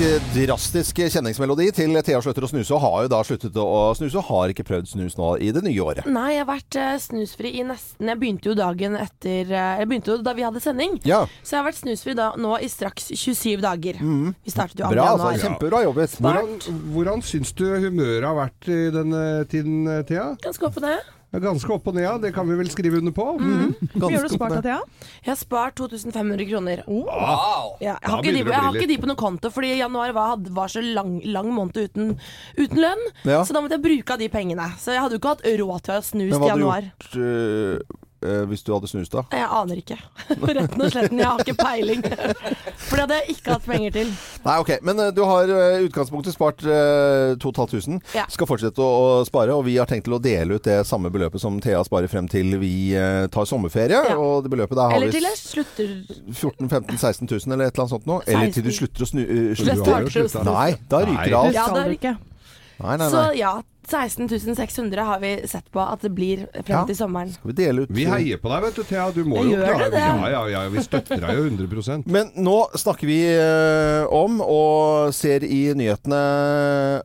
[0.00, 4.16] Ganske drastisk kjenningsmelodi til Thea slutter å snuse, og har jo da sluttet å snuse,
[4.16, 6.08] og har ikke prøvd snus nå i det nye året.
[6.08, 9.90] Nei, jeg har vært eh, snusfri i nesten Jeg begynte jo dagen etter eh, Jeg
[9.90, 10.96] begynte jo da vi hadde sending.
[11.04, 14.00] Ja, Så jeg har vært snusfri da, nå i straks 27 dager.
[14.00, 14.96] Vi startet jo 2.
[14.96, 15.08] bra.
[15.18, 15.36] altså.
[15.44, 16.16] Kjempebra jobbet.
[16.24, 20.30] Hvordan, hvordan syns du humøret har vært i denne tiden, Thea?
[20.40, 20.88] Ganske opp og
[21.30, 21.38] ned.
[21.40, 22.16] er Ganske opp og ned, ja.
[22.18, 23.26] Det kan vi vel skrive under på?
[23.38, 24.60] Hvor mye har du spart da.
[24.64, 24.80] Thea?
[25.22, 26.82] Jeg har spart 2500 kroner.
[26.88, 27.76] Wow!
[27.80, 30.14] Ja, jeg, har ikke de, det jeg har ikke de på noen konto, fordi januar
[30.16, 32.14] var, var så lang, lang måned uten,
[32.58, 33.06] uten lønn.
[33.24, 33.44] Ja.
[33.46, 34.70] Så da måtte jeg bruke av de pengene.
[34.80, 36.90] Så jeg hadde jo ikke hatt råd til å ha hadde du januar.
[36.90, 37.18] gjort?
[37.20, 39.22] øh, eh, hvis du hadde snust da?
[39.34, 39.96] Jeg aner ikke.
[40.60, 42.02] Retten og sletten, jeg har ikke peiling.
[42.86, 44.12] For det hadde jeg ikke hatt penger til.
[44.46, 44.72] Nei, ok.
[44.86, 48.00] Men eh, du har eh, i utgangspunktet spart uh, 2500.
[48.16, 48.26] Ja.
[48.32, 48.88] Skal fortsette å,
[49.20, 51.82] å spare, og vi har tenkt til å dele ut det samme beløpet som Thea
[51.86, 54.00] sparer frem til vi eh, tar sommerferie.
[54.10, 54.16] Ja.
[54.20, 55.92] Og det beløpet der har Eller vi til jeg slutter
[56.32, 58.20] 14 15 16 000 eller et eller annet sånt nå.
[58.26, 58.80] Eller til du 16.
[58.80, 59.22] slutter å snu...
[59.22, 59.92] uh, snu- slutte.
[59.94, 60.42] har jo sluttet.
[60.50, 61.56] Nei, da ryker det alt.
[61.56, 62.16] Ja, det ryker ikke?
[62.80, 63.32] Nei, nei, Så nei.
[63.36, 63.50] ja,
[63.90, 66.84] 16 600 har vi sett på at det blir frem Ja.
[66.86, 67.32] til sommeren.
[67.34, 69.10] Skal vi dele ut Vi heier på deg, vet du, Thea.
[69.10, 70.04] Du må jo klare det, det.
[70.04, 75.12] Ja, ja, ja, vi støtter deg jo 100 Men nå snakker vi eh, om, og
[75.14, 76.22] ser i nyhetene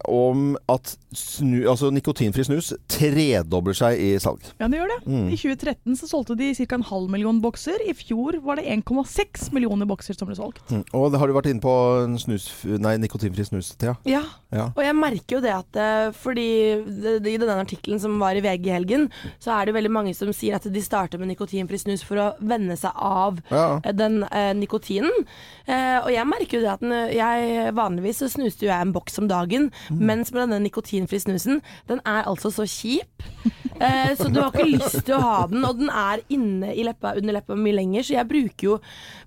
[0.10, 4.44] om at snu, altså nikotinfri snus tredobler seg i salg.
[4.60, 5.00] Ja, det gjør det.
[5.08, 5.28] Mm.
[5.32, 6.76] I 2013 så solgte de ca.
[6.76, 7.80] en halv million bokser.
[7.88, 10.60] I fjor var det 1,6 millioner bokser som ble solgt.
[10.70, 10.84] Mm.
[10.94, 11.76] Og det har du vært inne på
[12.22, 13.96] snus, nei, nikotinfri snus, Thea?
[14.06, 14.24] Ja,
[14.56, 14.70] Ja.
[14.76, 18.70] og jeg merker jo det at eh, fordi i denne artikkelen som var i VG
[18.70, 19.08] i helgen,
[19.42, 22.28] så er det veldig mange som sier at de starter med nikotinfri snus for å
[22.40, 23.80] venne seg av Ja.
[23.84, 25.12] eh, den eh, nikotinen.
[25.66, 28.94] Eh, og jeg merker jo det at den, jeg vanligvis så snuste jo jeg en
[28.96, 33.26] boks om dagen, mens med denne nikotinfri snusen, den er altså så kjip.
[33.76, 36.86] Eh, så du har ikke lyst til å ha den, og den er inne i
[36.88, 38.78] leppa, under leppa mye lenger, så jeg bruker jo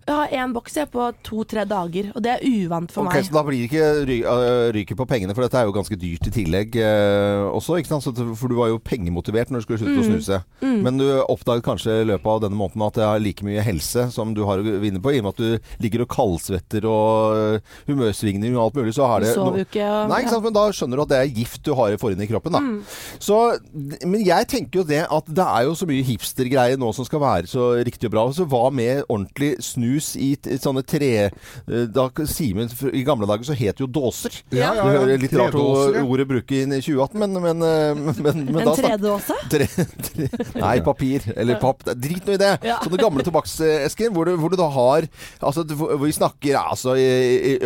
[0.09, 3.27] jeg har én boks jeg på to-tre dager, og det er uvant for okay, meg.
[3.29, 5.99] Så da blir det ikke ry øh, ryker på pengene, for dette er jo ganske
[6.01, 7.79] dyrt i tillegg eh, også.
[7.79, 8.05] ikke sant?
[8.05, 10.11] Så, for du var jo pengemotivert når du skulle slutte å Mm.
[10.13, 10.39] snuse.
[10.63, 10.83] Mm.
[10.83, 14.11] Men du oppdaget kanskje i løpet av denne måneden at det er like mye helse
[14.15, 17.37] som du har å vinne på, i og med at du ligger og kaldsvetter og
[17.37, 18.95] øh, humørsvingninger og alt mulig.
[18.97, 20.45] Så har det jo ikke, og- Nei, ikke sant?
[20.45, 22.61] Men da skjønner du at det er gift du har forinn i kroppen, da.
[22.61, 22.83] Mm.
[23.19, 23.59] Så,
[24.07, 27.21] men jeg tenker jo det at det er jo så mye hipstergreier nå som skal
[27.21, 28.27] være så riktig og bra.
[28.33, 33.45] Så hva med ordentlig snus i t sånne tre eh, da, Simen, I gamle dager
[33.49, 34.35] så het det jo dåser.
[34.53, 34.85] Ja, ja, ja.
[34.89, 36.03] Det høres litt rart å ja.
[36.05, 39.37] ordet bruke i 2018, men, men, eh, men, men, men En da snak- tredåse?
[39.53, 39.67] Tre,
[40.09, 40.29] tre,
[40.61, 41.27] nei, papir.
[41.37, 41.85] Eller papp.
[41.99, 42.53] Drit nå i det.
[42.67, 42.79] Ja.
[42.85, 45.07] Sånne gamle tobakksesker hvor, hvor du da har
[45.41, 46.95] altså, hvor Vi snakker altså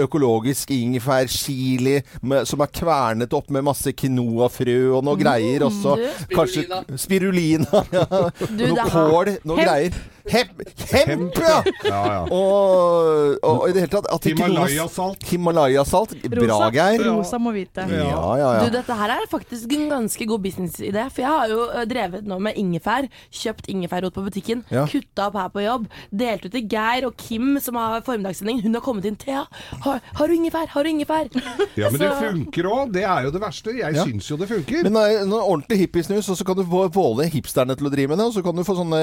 [0.03, 5.97] økologisk ingefær, chili, med, som er kvernet opp med masse quinoafrø og noe greier også.
[5.99, 6.35] du.
[6.37, 6.67] Kanskje
[7.01, 7.69] spirulina.
[7.93, 8.07] Ja.
[8.41, 9.95] Du, noe kål, noe greier.
[10.31, 10.61] Hemp!
[10.93, 11.39] Hemp,
[11.85, 12.25] ja!
[12.31, 15.25] Og, og i det hele tatt at ikke noen- Himalaya-salt.
[15.31, 16.15] Himalaya-salt.
[16.31, 17.03] Bra, Geir.
[17.09, 17.85] rosa må vite.
[17.91, 18.71] Ja, ja, Du, ja.
[18.79, 21.07] dette her er faktisk en ganske god businessidé.
[21.11, 23.09] For jeg har jo eh, drevet nå med ingefær.
[23.33, 24.65] Kjøpt ingefærrot på butikken.
[24.71, 24.87] Ja.
[24.91, 25.89] Kutta opp her på jobb.
[26.13, 28.63] Delt ut til Geir og Kim, som har formiddagssending.
[28.63, 29.17] Hun har kommet inn.
[29.23, 29.45] Thea,
[29.85, 30.67] har, har du ingefær?
[30.73, 31.29] Har du ingefær?
[31.77, 32.93] Ja, men det Så- funker òg.
[32.93, 33.73] Det er jo det verste.
[33.79, 34.05] Jeg Ja.
[34.05, 34.83] syns jo det funker.
[34.85, 38.09] Men nei, noe ordentlig hippiesnus, og så kan du få både hipsterne til å drive
[38.13, 39.01] med det, og så kan du få sånne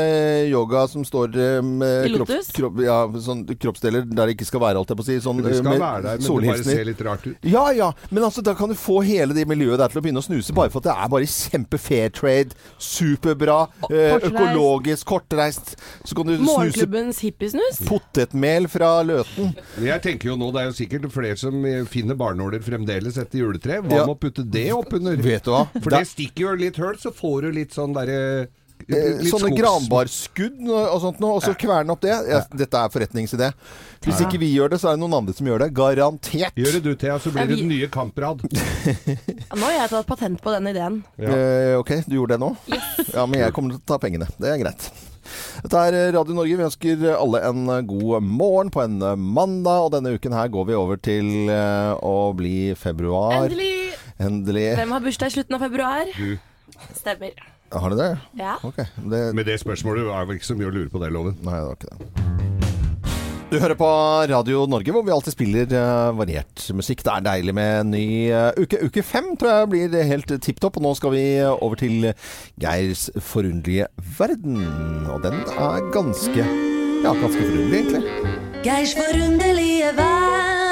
[0.49, 4.79] yoga som står eh, med kropps, kropp, ja, sånn kroppsdeler der det ikke skal være,
[4.83, 5.17] alt jeg på å si.
[5.25, 7.37] Sånn, Det skal eh, med være der, men det bare ser litt rart ut.
[7.49, 7.91] Ja, ja.
[8.13, 10.53] Men altså, da kan du få hele det miljøet der til å begynne å snuse,
[10.55, 14.29] bare for at det er bare kjempe fair trade, superbra, eh, Kortreist.
[14.29, 15.75] økologisk, kortreist.
[16.05, 17.81] Så kan du snuse Morgenklubbens hippiesnus.
[17.89, 19.53] potetmel fra Løten.
[19.81, 23.81] Jeg tenker jo nå, Det er jo sikkert flere som finner barnåler fremdeles etter juletre.
[23.83, 24.05] Hva Ja.
[24.05, 25.15] med å putte det oppunder?
[25.21, 25.67] Vet du hva?
[25.81, 28.47] For det stikker jo litt høl, så får du litt sånn derre
[28.87, 32.13] sånne granbarskudd og sånt noe, og så kverne opp det.
[32.29, 33.51] Ja, dette er forretningsidé.
[34.05, 35.69] Hvis ikke vi gjør det, så er det noen andre som gjør det.
[35.75, 36.55] Garantert.
[36.57, 38.41] Gjør det du, Thea, så blir Ja, det vi- den nye Kamprad.
[39.59, 41.03] Nå har jeg tatt patent på den ideen.
[41.19, 42.53] Eh, ok, du gjorde det nå?
[43.13, 44.29] Ja, men jeg kommer til å ta pengene.
[44.39, 44.89] Det er greit.
[45.61, 46.55] Dette er Radio Norge.
[46.57, 49.83] Vi ønsker alle en god morgen på en mandag.
[49.85, 53.43] Og denne uken her går vi over til eh, å bli februar.
[53.45, 53.93] Endelig!
[54.19, 54.65] Endelig.
[54.79, 56.09] Hvem har bursdag i slutten av februar?
[56.17, 56.39] Du.
[56.97, 57.35] Stemmer.
[57.71, 58.09] Har du det?
[58.39, 58.55] Ja.
[58.65, 58.79] Ok.
[58.97, 61.35] Det, Med det spørsmålet er vel ikke så mye å lure på det, Loven.
[61.45, 61.97] nei, det var ikke det.
[63.49, 63.87] Du hører på
[64.29, 67.01] Radio Norge, hvor vi alltid spiller uh, variert musikk.
[67.01, 68.77] Det er deilig med en ny uh, uke.
[68.85, 70.77] Uke fem tror jeg blir helt tipp topp.
[70.77, 72.11] Og nå skal vi over til
[72.61, 74.61] Geirs forunderlige verden.
[75.09, 76.45] Og den er ganske
[76.99, 78.03] Ja, ganske forunderlig, egentlig.
[78.65, 80.69] Geirs forunderlige verden.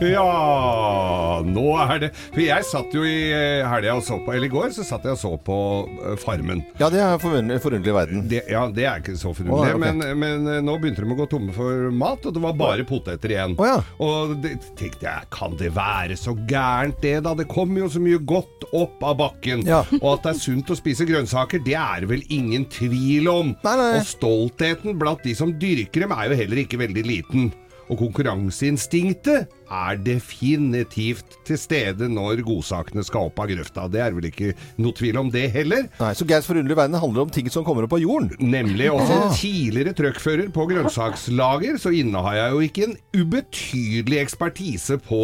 [0.00, 4.48] Ja, nå er det For jeg satt jo i eh, helga og så på Eller
[4.48, 5.56] i går så satt jeg og så på
[6.00, 6.62] eh, Farmen.
[6.80, 8.24] Ja, det er forunderlig, forunderlig verden.
[8.30, 9.74] Det, ja, det er ikke så forunderlig.
[9.74, 9.98] Oh, okay.
[10.00, 12.86] men, men eh, nå begynte de å gå tomme for mat, og det var bare
[12.88, 13.56] poteter igjen.
[13.60, 13.76] Oh, ja.
[14.04, 17.34] Og det, tenkte jeg, kan det være så gærent det, da?
[17.36, 19.64] Det kommer jo så mye godt opp av bakken.
[19.68, 19.82] Ja.
[20.00, 23.54] Og at det er sunt å spise grønnsaker, det er vel ingen tvil om.
[23.66, 23.90] Nei, nei.
[24.00, 27.50] Og stoltheten blant de som dyrker dem, er jo heller ikke veldig liten.
[27.90, 33.84] Og konkurranseinstinktet er definitivt til stede når godsakene skal opp av grøfta.
[33.90, 34.52] Det er vel ikke
[34.82, 35.86] noe tvil om det heller.
[36.00, 38.32] Nei, Så Geirs forunderlige verden handler om ting som kommer opp av jorden?
[38.40, 38.90] Nemlig.
[38.92, 39.34] Og som Ah.
[39.36, 45.20] tidligere trøkkfører på grønnsakslager, så innehar jeg jo ikke en ubetydelig ekspertise på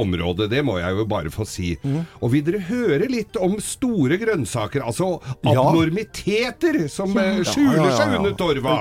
[0.00, 0.48] området.
[0.50, 1.76] Det må jeg jo bare få si.
[1.84, 2.06] Mm.
[2.22, 7.96] Og vil dere høre litt om store grønnsaker, altså abnormiteter som Ja, skjuler ja, ja,
[7.98, 8.76] seg under torva?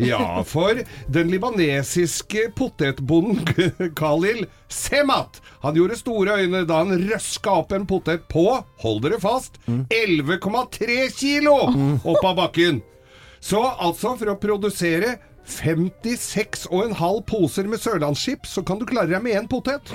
[0.00, 0.80] Ja, for
[1.10, 3.44] den libanesiske potetbonden
[3.98, 4.37] Khalil
[4.68, 8.44] Semat Han gjorde store øyne da han røska opp en potet på,
[8.82, 11.56] hold dere fast, 11,3 kilo
[12.04, 12.82] opp av bakken.
[13.40, 15.16] Så altså, for å produsere
[15.48, 19.92] 56,5 poser med sørlandschips, så kan du klare deg med én potet.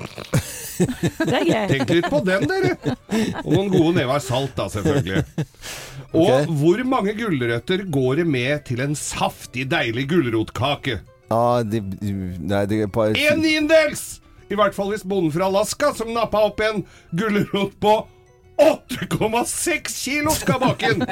[1.19, 1.67] Det er gøy.
[1.69, 2.95] Tenk litt på den, dere.
[3.43, 5.21] Og noen gode never salt, da, selvfølgelig.
[6.17, 10.99] Og hvor mange gulrøtter går det med til en saftig, deilig gulrotkake?
[11.33, 14.22] Ah, de, nei, de, på, En niendedels!
[14.53, 16.83] I hvert fall hvis bonden fra Alaska, som nappa opp en
[17.17, 17.95] gulrot på
[18.61, 21.05] 8,6 kilo skal bake den!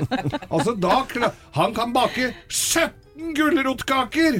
[0.50, 1.02] Altså, da
[1.58, 4.38] Han kan bake 17 gulrotkaker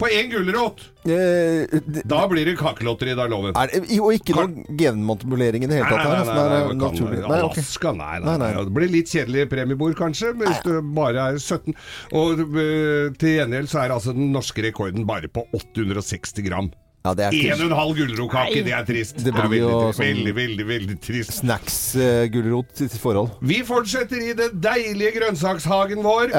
[0.00, 0.84] på én gulrot!
[1.04, 3.56] Da blir det kakelotteri, da, loven.
[3.56, 6.04] Er og ikke noe genmanipulering i det hele tatt?
[6.04, 7.24] her, Nei, altså, nei, nei, nei, naturlig.
[7.24, 7.40] Nei.
[7.40, 8.52] Alaska, nei, nei, Nei, nei.
[8.54, 8.68] nei.
[8.68, 11.76] Det blir litt kjedelig premiebord, kanskje, hvis du bare er 17.
[12.20, 16.72] Og øh, til gjengjeld så er altså den norske rekorden bare på 860 gram.
[17.04, 19.18] Ja, det er En og en halv gulrotkake, det er trist.
[19.20, 21.32] Det blir jo veldig, sånn- veldig, veldig, veldig trist.
[21.42, 23.28] Snacks-gulrot til forhold.
[23.44, 26.32] Vi fortsetter i den deilige grønnsakshagen vår.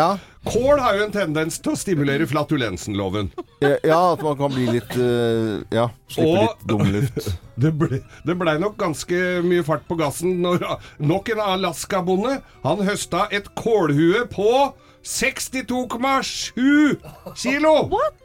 [0.50, 3.30] Kål har jo en tendens til å stimulere flatulensen-loven.
[3.62, 7.30] Eh, Ja, at man kan bli litt uh, Ja, slippe Og- litt dum luft.
[7.62, 10.66] Det ble, nok ganske mye fart på gassen når
[11.00, 14.74] nok en Alaska-bonde Han høsta et kålhue på
[15.06, 16.98] 62,7
[17.38, 17.88] kilo!
[17.88, 18.25] What?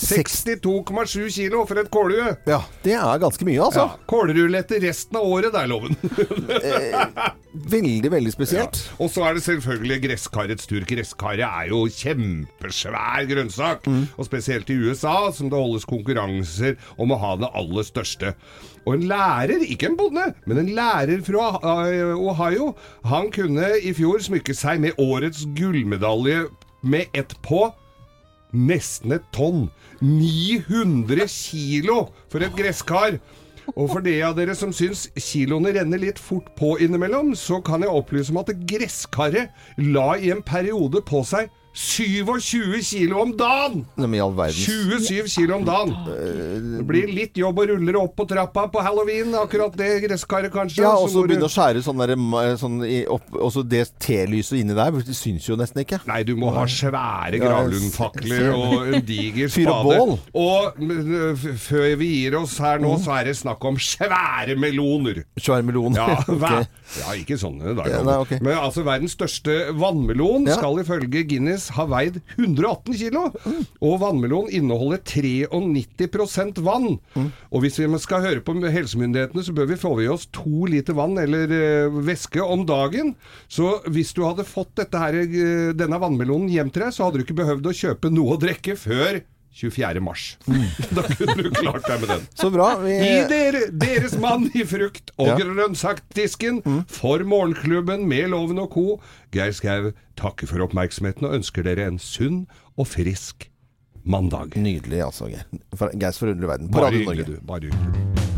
[0.00, 2.32] 62,7 kilo for et kålhue.
[2.48, 3.84] Ja, det er ganske mye, altså.
[3.84, 5.96] Ja, Kålruletter resten av året, det er loven.
[7.50, 8.78] Veldig, veldig spesielt.
[8.78, 8.96] Ja.
[9.02, 10.84] Og så er det selvfølgelig gresskarets tur.
[10.86, 13.88] Gresskaret er jo kjempesvær grønnsak.
[13.90, 14.04] Mm.
[14.14, 18.34] Og spesielt i USA, som det holdes konkurranser om å ha det aller største.
[18.86, 21.50] Og en lærer, ikke en bonde, men en lærer fra
[21.90, 22.72] eh, Ohio,
[23.04, 26.46] han kunne i fjor smykke seg med årets gullmedalje
[26.86, 27.66] med ett på
[28.52, 29.68] nesten et tonn.
[30.00, 33.20] 900 kilo for et gresskar.
[33.76, 37.84] Og for de av dere som syns kiloene renner litt fort på innimellom, så kan
[37.84, 43.84] jeg opplyse om at gresskaret la i en periode på seg 27 kilo om dagen!
[43.94, 45.92] Men i all verdens 27 kilo om dagen.
[46.78, 50.50] Det blir litt jobb å rulle det opp på trappa på halloween, akkurat det gresskaret
[50.50, 50.82] kanskje.
[50.82, 52.14] Ja, og så begynne å skjære sånn der,
[52.58, 52.80] sånn
[53.14, 56.00] opp, Og så det T-lyset inni der, det syns jo nesten ikke.
[56.10, 60.18] Nei, du må ha svære gravlundfakler og en diger spade.
[60.42, 60.82] Og
[61.68, 65.22] før vi gir oss her nå, så er det snakk om svære meloner.
[65.38, 65.94] Svære melon.
[65.94, 66.66] Ja, okay.
[66.98, 67.86] ja, ikke sånne da.
[67.94, 68.42] Ja, nei, okay.
[68.42, 73.26] Men altså, verdens største vannmelon skal ifølge Guinness ha veid 118 kilo.
[73.84, 76.98] Og vannmelon inneholder 93% vann.
[77.50, 80.96] Og hvis vi skal høre på helsemyndighetene, så bør vi få i oss to liter
[80.98, 83.14] vann eller eh, væske om dagen.
[83.48, 87.26] Så hvis du hadde fått her, eh, denne vannmelonen hjem til deg, så hadde du
[87.26, 89.20] ikke behøvd å kjøpe noe å drikke før
[89.52, 90.00] 24.
[90.00, 90.36] mars.
[90.96, 92.26] da kunne du klart deg med den.
[92.38, 92.68] Så bra.
[92.84, 95.36] Vi, Gi dere, deres mann i frukt- og Ja.
[95.40, 98.86] grønnsakdisken for Morgenklubben med Loven og co.
[99.34, 102.44] Geir Skau takker for oppmerksomheten og ønsker dere en sunn
[102.78, 103.50] og frisk
[104.04, 104.54] mandag.
[104.56, 105.28] Nydelig, altså.
[105.28, 105.44] Geir.
[105.98, 106.70] Geirs forunderlige verden.
[106.72, 107.24] På Radio Norge.
[107.24, 107.38] du.
[107.44, 108.29] Bare hyggelig.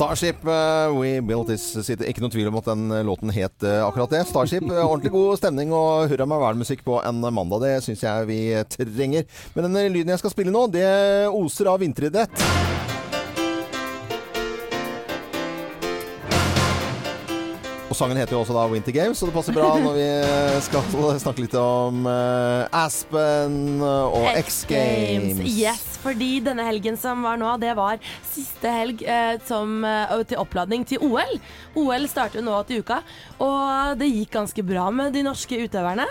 [0.00, 2.06] Starship, uh, We Built This City.
[2.08, 4.22] Ikke noen tvil om at den eh, låten het uh, akkurat det.
[4.30, 4.64] Starship.
[4.64, 7.66] ordentlig god stemning og hurra meg vel-musikk på en mandag.
[7.66, 8.40] Det syns jeg vi
[8.72, 9.28] trenger.
[9.52, 10.88] Men den lyden jeg skal spille nå, det
[11.28, 12.79] oser av vinteridrett.
[17.90, 20.04] Og sangen heter jo også da Winter Games, så det passer bra når vi
[20.62, 20.84] skal
[21.24, 25.40] snakke litt om eh, Aspen og X Games.
[25.42, 27.98] Yes, fordi denne helgen som var nå, det var
[28.30, 31.34] siste helg eh, som, eh, til oppladning til OL.
[31.82, 33.00] OL starter jo nå til uka,
[33.42, 36.06] og det gikk ganske bra med de norske utøverne.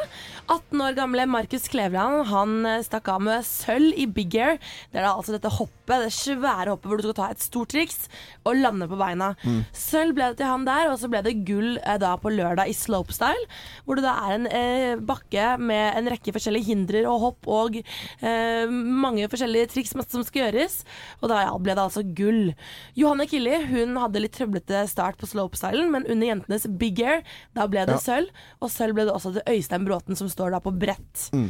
[0.49, 4.57] 18 år gamle Markus Kleveland han eh, stakk av med sølv i big air.
[4.89, 7.71] Det er da altså dette hoppet, det svære hoppet hvor du skal ta et stort
[7.71, 8.07] triks
[8.43, 9.31] og lande på beina.
[9.45, 9.61] Mm.
[9.75, 12.32] Sølv ble det til han der, og så ble det gull gull eh, da på
[12.34, 13.47] lørdag i slopestyle.
[13.86, 17.79] Hvor det da er en eh, bakke med en rekke forskjellige hindrer og hopp og
[17.79, 20.82] eh, mange forskjellige triks som skal gjøres.
[21.21, 22.53] Og da ja, ble det altså gull.
[22.97, 27.23] Johanne Killi hun hadde litt trøblete start på slopestylen, men under jentenes big air,
[27.58, 28.03] da ble det Ja.
[28.03, 28.29] sølv.
[28.62, 31.29] Og sølv ble det også til Øystein Bråten, som står da på brett.
[31.34, 31.49] Mm.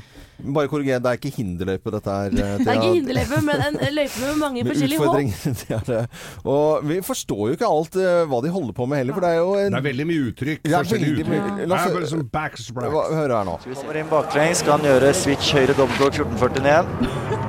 [0.56, 2.32] Bare korriger, det er ikke hinderløype dette her.
[2.32, 5.18] Det er ikke hinderløype, men en løype med mange forskjellige hopp.
[5.60, 6.04] Det er det.
[6.48, 7.98] Og vi forstår jo ikke alt
[8.30, 10.26] hva de holder på med heller, for det er jo en Det er veldig mye
[10.32, 10.64] uttrykk.
[10.64, 11.68] Det forskjellige veldig mye- uttrykk.
[11.70, 12.90] La oss- Det er bare som backstrap.
[12.94, 13.56] Hva- Hør her nå.
[13.80, 16.86] Kommer inn baklengs, skal han gjøre switch høyre dobbeltkork 1449.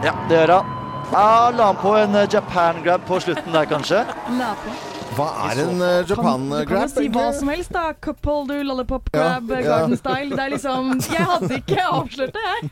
[0.04, 0.76] Ja, det gjør han.
[1.10, 4.04] Ja, la han på en eh, Japan grab på slutten der, kanskje.
[4.38, 4.76] La på.
[5.20, 7.90] Hva er en uh, Japan Du kan jo si hva som helst, da.
[8.00, 9.60] Cup holder, lollipop grab, ja.
[9.66, 10.30] garden style.
[10.32, 12.70] Det er liksom Jeg hadde ikke avslørt det, jeg.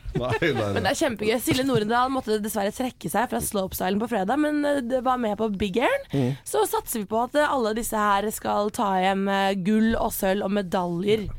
[0.57, 1.35] Men det er kjempegøy.
[1.43, 5.37] Silje Norendal måtte dessverre trekke seg fra slopestylen på fredag, men eh, det var med
[5.39, 6.07] på big airen.
[6.13, 6.31] Mm.
[6.47, 9.29] Så satser vi på at eh, alle disse her skal ta hjem
[9.65, 11.29] gull og sølv og medaljer.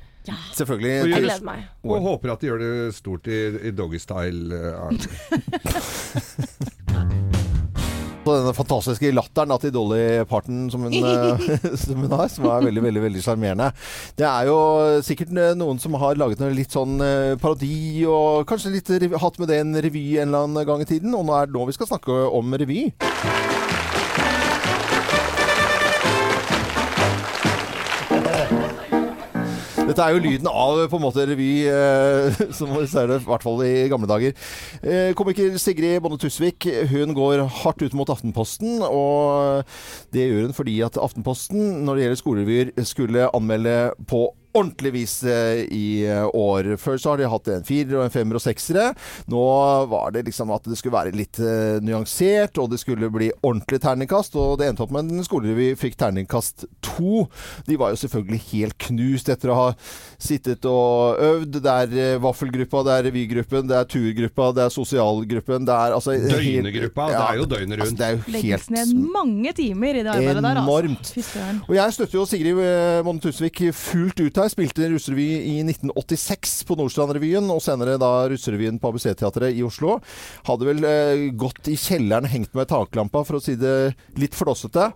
[0.54, 0.90] Selvfølgelig.
[1.02, 1.64] Og Jeg gleder meg.
[1.82, 4.60] Og håper at de gjør det stort i, i doggystyle.
[8.30, 11.44] på denne fantastiske latteren til Dolly Parton som hun, eh,
[11.82, 13.70] som hun har, som er veldig veldig, veldig sjarmerende.
[14.18, 14.58] Det er jo
[15.06, 19.42] sikkert eh, noen som har laget noe litt sånn eh, parodi, og kanskje litt hatt
[19.42, 21.14] med det en revy en eller annen gang i tiden.
[21.16, 22.86] Og nå er det nå vi skal snakke om revy.
[29.90, 33.26] Dette er jo lyden av på en måte revy, eh, som vi ser det i
[33.26, 34.36] hvert fall i gamle dager.
[34.84, 38.84] Eh, komiker Sigrid Bonde Tusvik hun går hardt ut mot Aftenposten.
[38.86, 39.66] Og
[40.14, 45.22] det gjør hun fordi at Aftenposten, når det gjelder skolerevyer, skulle anmelde på ordentlig vis
[45.22, 46.74] eh, i eh, år.
[46.80, 48.90] Før så har de hatt en firer og en femmer og seksere.
[49.30, 49.42] Nå
[49.90, 53.80] var det liksom at det skulle være litt eh, nyansert, og det skulle bli ordentlig
[53.84, 54.34] terningkast.
[54.40, 57.26] Og det endte opp med en skolerevy fikk terningkast to.
[57.68, 59.68] De var jo selvfølgelig helt knust etter å ha
[60.20, 61.60] sittet og øvd.
[61.60, 65.68] Det er vaffelgruppa, det er revygruppen, det er turgruppa, det er sosialgruppen.
[65.68, 67.86] Det er altså Døgnegruppa, det er jo døgnet rundt.
[67.86, 70.78] Altså, det er jo Legges helt ned mange timer i det arbeidet der, altså.
[70.80, 71.66] Enormt.
[71.68, 72.60] og jeg støtter jo Sigrid
[73.06, 74.52] Monne Tusvik fullt ut her.
[74.52, 79.98] Spilte russerevy i 1986 på Nordstrand-revyen, og senere da russerevyen på ABC-teatret i Oslo.
[80.48, 84.90] Hadde vel eh, gått i kjelleren, hengt med taklampa, for å si det litt flåsete,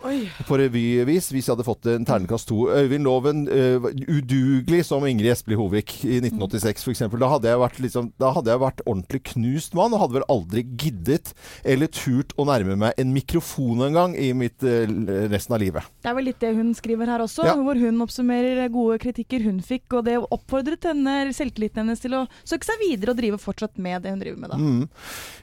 [0.49, 2.65] på revyvis hvis jeg hadde fått en terningkast to.
[2.75, 7.05] Øyvind Loven, eh, udugelig som Ingrid Espelid Hovik i 1986 f.eks.
[7.15, 10.29] Da, hadde jeg vært liksom, da hadde jeg vært ordentlig knust mann, og hadde vel
[10.33, 11.33] aldri giddet
[11.65, 14.85] eller turt å nærme meg en mikrofon engang i mitt eh,
[15.33, 15.87] resten av livet.
[16.05, 17.55] Det er vel litt det hun skriver her også, Ja.
[17.57, 22.25] hvor hun oppsummerer gode kritikker hun fikk, og det oppfordret henne, selvtilliten hennes til å
[22.47, 24.59] søke seg videre og drive fortsatt med det hun driver med da.
[24.61, 24.85] Mm.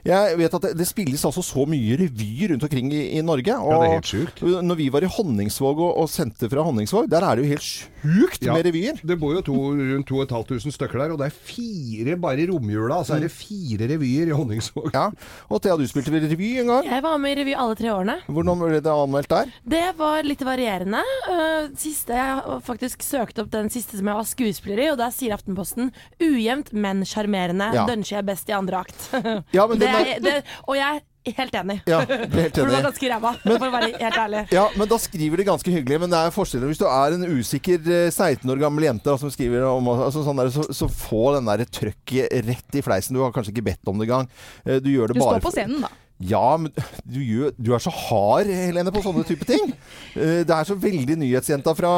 [0.08, 3.56] Jeg vet at det, det spilles altså så mye revy rundt omkring i, i Norge.
[3.58, 4.42] Og Ja, det er helt sjukt.
[4.42, 7.66] Når vi var i Honningsvåg og, og sendte fra Honningsvåg, der er det jo helt
[7.68, 9.02] sjukt Ja, med revyer.
[9.02, 13.02] Det bor jo to, rundt 2500 stykker der, og det er fire bare i romjula.
[13.06, 14.90] Så er det fire revyer i Honningsvåg.
[14.94, 15.08] Ja,
[15.48, 16.86] Og Thea, du spilte vel revy en gang?
[16.86, 18.18] Jeg var med i revy alle tre årene.
[18.30, 19.52] Hvordan ble det anmeldt der?
[19.74, 21.02] Det var litt varierende.
[21.26, 25.10] Uh, siste, jeg faktisk søkte opp den siste som jeg var skuespiller i, og der
[25.10, 27.72] sier Aftenposten 'ujevnt, men sjarmerende'.
[27.74, 27.86] Ja.
[27.88, 29.08] Dønskje er best i andre akt.
[29.56, 31.00] Ja, men det, den er, det, og jeg
[31.36, 31.80] helt enig.
[31.86, 32.50] Ja, helt enig.
[32.54, 34.42] For du var ganske ræva, for å være helt ærlig.
[34.58, 36.00] Ja, men da skriver de ganske hyggelig.
[36.02, 39.16] Men det er forskjellen hvis du er en usikker eh, 16 år gammel jente da,
[39.20, 43.16] som skriver om altså, sånn der, så, så få den der trøkket rett i fleisen.
[43.18, 44.30] Du har kanskje ikke bedt om det engang.
[44.66, 45.92] Eh, Du gjør det Du bare står på scenen, da.
[46.28, 46.72] Ja, men
[47.04, 49.72] du, du er så hard, Helene, på sånne type ting.
[50.14, 51.92] Eh, Det er så veldig nyhetsjenta fra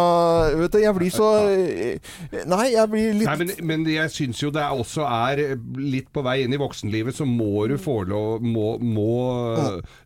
[0.56, 2.12] Vet du, jeg blir så eh,
[2.48, 5.42] Nei, jeg blir litt Nei, men, men jeg syns jo det er også er
[5.80, 9.08] litt på vei inn i voksenlivet, så må du få lov Må, må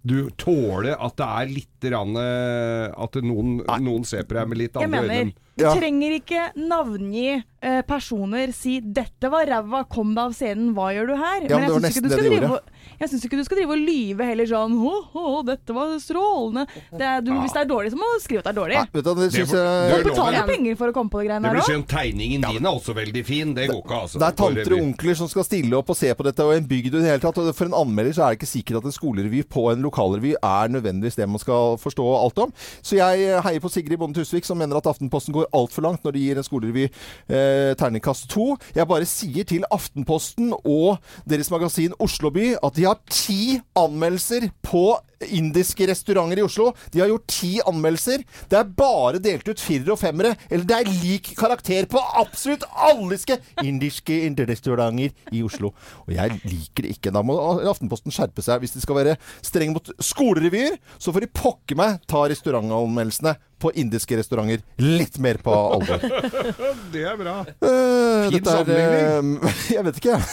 [0.08, 4.62] du tåle at det er litt rann, eh, At noen, noen ser på deg med
[4.64, 5.12] litt andre øyne.
[5.18, 7.30] Jeg mener, du trenger ikke navngi
[7.61, 11.59] eh, personer, si 'dette var ræva, kom deg av scenen, hva gjør du her?' Ja,
[11.59, 12.76] men var jeg syns ikke, du det skal de drive gjorde.
[12.98, 16.66] jeg syns ikke du skal drive og lyve heller sånn 'Å, å, dette var strålende'.
[16.94, 18.78] Det er, du, Hvis det er dårlig, så må du skrive at det er dårlig.
[18.94, 21.86] Vet du, det synes Folk betaler penger for å komme på de greiene blir òg.
[21.88, 23.54] Tegningen din er også veldig fin.
[23.54, 24.18] Det går ikke, altså.
[24.18, 26.68] Det er tanter og onkler som skal stille opp og se på dette, og en
[26.68, 27.38] bygd i det hele tatt.
[27.38, 30.34] Og for en anmelder så er det ikke sikkert at en skolerevy på en lokalrevy
[30.36, 32.54] er nødvendigvis det man skal forstå alt om.
[32.82, 36.16] Så jeg heier på Sigrid Bonde Tusvik, som mener at Aftenposten går altfor langt når
[36.16, 37.47] de gir en skolerevy eh,
[37.78, 38.53] terningkast to.
[38.76, 44.99] Jeg bare sier til Aftenposten og deres magasin Osloby at de har ti anmeldelser på
[45.26, 46.70] indiske restauranter i Oslo.
[46.92, 48.24] De har gjort ti anmeldelser.
[48.50, 50.34] Det er bare delt ut firere og femmere.
[50.50, 53.18] Eller det er lik karakter på absolutt alle
[53.64, 55.72] indiske, restauranter i Oslo.
[56.06, 57.14] Og jeg liker det ikke.
[57.14, 57.38] Da må
[57.68, 58.62] Aftenposten skjerpe seg.
[58.62, 63.72] Hvis de skal være strenge mot skolerevyer, så får de pokker meg ta restaurantanmeldelsene på
[63.74, 65.98] indiske restauranter litt mer på alvor.
[66.92, 67.40] Det er bra.
[67.58, 69.34] Uh, Fin sammenligning.
[69.42, 70.24] Uh, jeg vet ikke, jeg.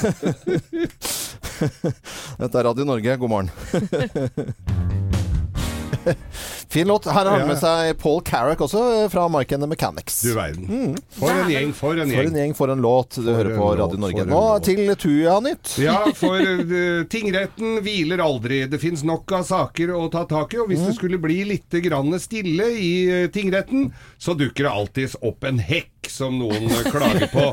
[2.42, 3.18] Dette er Radio Norge.
[3.18, 4.75] God morgen.
[6.70, 7.06] Fin låt.
[7.06, 10.22] Her har han med seg Paul Carrack også, eh, fra Mike and the Mechanics.
[10.22, 10.66] Du verden.
[10.66, 10.98] Mm.
[11.18, 12.18] For en gjeng, for en gjeng.
[12.18, 13.20] For en gjeng, for en låt.
[13.22, 14.26] Du hører på Radio Norge.
[14.30, 15.78] Nå til Tuja-nytt.
[15.82, 16.42] Ja, for
[16.82, 18.64] eh, tingretten hviler aldri.
[18.72, 20.62] Det fins nok av saker å ta tak i.
[20.64, 21.80] Og hvis det skulle bli litt
[22.26, 27.46] stille i eh, tingretten, så dukker det alltids opp en hekk som noen klager på.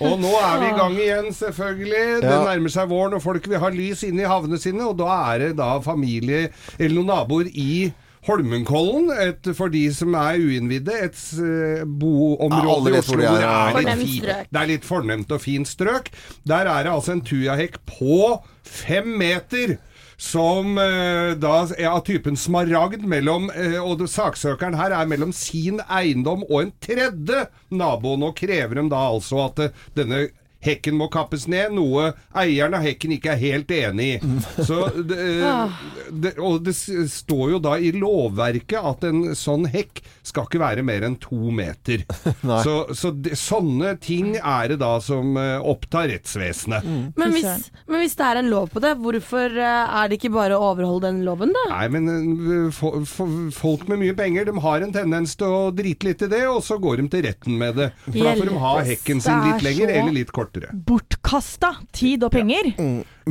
[0.00, 2.20] Og nå er vi i gang igjen, selvfølgelig.
[2.24, 4.86] Det nærmer seg våren, og folk vil ha lys inne i havnene sine.
[4.88, 6.48] Og da er det da familie
[6.78, 7.90] eller noen naboer i
[8.28, 13.40] Holmenkollen, et, for de som er uinnvidde, et eh, boområde i Oslo hvor det er,
[13.40, 16.10] er litt Fornemt Det er litt fornemt og fint strøk.
[16.48, 18.18] Der er det altså en tujahekk på
[18.66, 19.78] fem meter.
[20.20, 25.80] Som eh, da er av typen smaragd mellom eh, Og saksøkeren her er mellom sin
[25.88, 28.18] eiendom og en tredje nabo.
[28.20, 30.26] Nå krever de da altså at eh, denne
[30.64, 34.32] hekken må kappes ned, noe eieren av hekken ikke er helt enig i.
[34.66, 35.78] Så det, eh,
[36.12, 40.84] det, og det står jo da i lovverket at en sånn hekk skal ikke være
[40.86, 42.04] mer enn to meter.
[42.64, 46.84] Så, så det, sånne ting er det da som eh, opptar rettsvesenet.
[47.16, 50.32] Men hvis, men hvis det er en lov på det, hvorfor eh, er det ikke
[50.34, 51.64] bare å overholde den loven, da?
[51.72, 55.60] Nei, men for, fo- fo- folk med mye penger De har en tendens til å
[55.74, 57.90] drite litt i det, og så går de til retten med det.
[58.06, 60.49] For da får de ha hekken sin litt lenger, eller litt kortere.
[60.72, 62.72] Bortkasta tid og penger.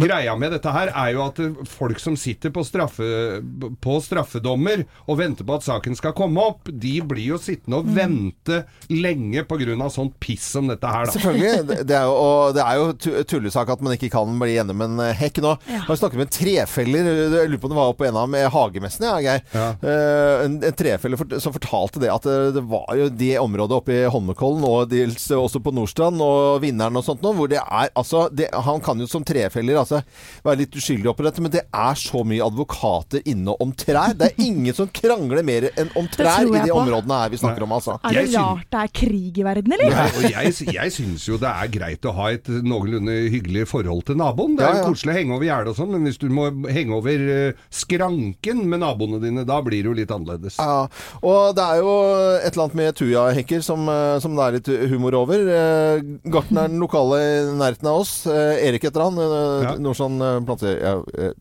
[0.02, 3.08] Greia med dette her er jo at eh, folk som sitter på, straffe,
[3.84, 7.90] på straffedommer og venter på at saken skal komme opp, de blir jo sittende og
[7.96, 8.62] vente
[8.94, 9.90] lenge pga.
[9.92, 11.16] sånt piss som dette her, da.
[11.16, 11.86] Selvfølgelig.
[11.90, 14.82] Det- er jo, og det er jo tu- tullesak at man ikke kan bli gjennom
[14.86, 15.56] en eh, hekk nå.
[15.70, 15.82] Ja.
[15.88, 17.10] Man snakket med trefeller.
[17.10, 19.42] Jeg lurer på om det var på en av med hagemessen, ja, Geir.
[19.54, 19.66] Ja.
[20.46, 24.04] en, en trefeller som fortalte det at det, det var jo det området oppe i
[24.12, 28.28] Holmenkollen, og dels også på Nordstrand og Vinneren og sånt nå, hvor det er altså
[28.32, 29.89] det, Han kan jo som trefeller altså
[30.46, 34.14] være litt uskyldig oppi dette, men det er så mye advokater inne om trær.
[34.20, 36.78] Det er ingen som krangler mer enn om trær i de på.
[36.82, 37.98] områdene her vi snakker om, altså.
[38.06, 39.90] Er det rart det er krig i verden, eller?
[39.94, 44.04] Ja, og jeg, jeg syns jo det er greit å ha et noenlunde hyggelig forhold
[44.10, 44.56] til naboen.
[44.60, 44.88] Det er Ja, ja.
[44.90, 48.64] koselig å henge over gjerdet og sånn, men hvis du må henge over eh, skranken
[48.70, 50.60] med naboene dine, da blir det jo litt annerledes.
[50.60, 50.88] Ja,
[51.26, 51.94] og det er jo
[52.40, 55.46] et eller annet med tujahekker som, eh, som det er litt humor over.
[55.60, 59.18] Eh, Gartneren lokale i nærheten av oss, Erik heter han,
[59.70, 59.82] Ja.
[59.82, 60.78] Nordsjøen eh, planter...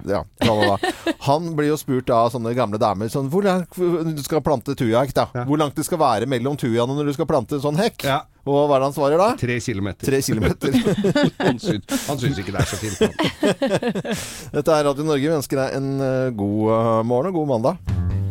[0.09, 0.89] Ja, eh.
[1.29, 5.14] Han blir jo spurt av sånne gamle damer sånn, hvor langt du skal plante tujahekk,
[5.16, 5.29] da?
[5.35, 5.45] Ja.
[5.49, 8.07] Hvor langt det skal være mellom tujaene når du skal plante en sånn hekk?
[8.09, 8.22] Ja.
[8.49, 9.29] Og hva er det han svarer da?
[9.37, 10.09] Tre kilometer.
[10.09, 10.79] Tre kilometer.
[11.45, 12.97] Han syns, han syns ikke det er så fint.
[13.05, 14.16] Han.
[14.57, 15.29] Dette er Radio Norge.
[15.29, 18.28] Vi ønsker deg en eh, god morgen og god mandag.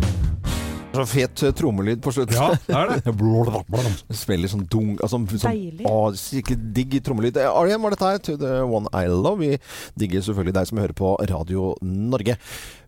[0.97, 2.37] Så fet eh, trommelyd på slutten.
[2.37, 4.15] Ja, det er det.
[4.23, 7.37] Spiller sånn dung altså, sånn, Å, skikkelig digg trommelyd.
[7.45, 9.37] Ariam var dette her, To The One I Love.
[9.43, 9.59] Vi
[9.99, 12.37] digger selvfølgelig deg som hører på Radio Norge.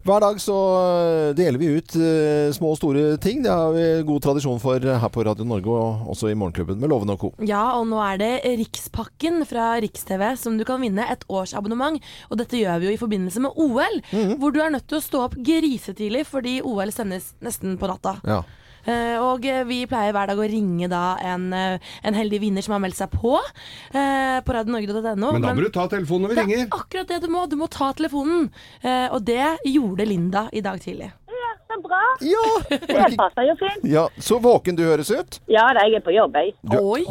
[0.08, 3.42] Hver dag så eh, deler vi ut eh, små og store ting.
[3.44, 6.92] Det har vi god tradisjon for her på Radio Norge, og også i Morgenklubben med
[6.92, 7.32] Loven og Co.
[7.44, 8.32] Ja, og nå er det
[8.62, 12.00] Rikspakken fra Riks-TV som du kan vinne et årsabonnement.
[12.32, 14.00] Og dette gjør vi jo i forbindelse med OL,
[14.40, 18.16] hvor du er nødt til å stå opp grisetidlig fordi OL sendes nesten på natta.
[18.24, 18.40] Ja.
[18.86, 22.74] Eh, og vi pleier hver dag å ringe da en, eh, en heldig vinner som
[22.78, 25.32] har meldt seg på eh, på radionorge.no.
[25.36, 27.46] Men da må du ta telefonen når vi det er akkurat det du må.
[27.50, 28.50] Du må ta telefonen.
[28.84, 31.12] Eh, og det gjorde Linda i dag tidlig.
[31.30, 32.02] Ja, så bra.
[32.26, 32.46] Ja,
[33.10, 33.84] Det passer jo fint.
[33.90, 35.40] ja, så våken du høres ut.
[35.52, 36.56] Ja da, jeg er på jobb, jeg.
[36.80, 37.04] Oi!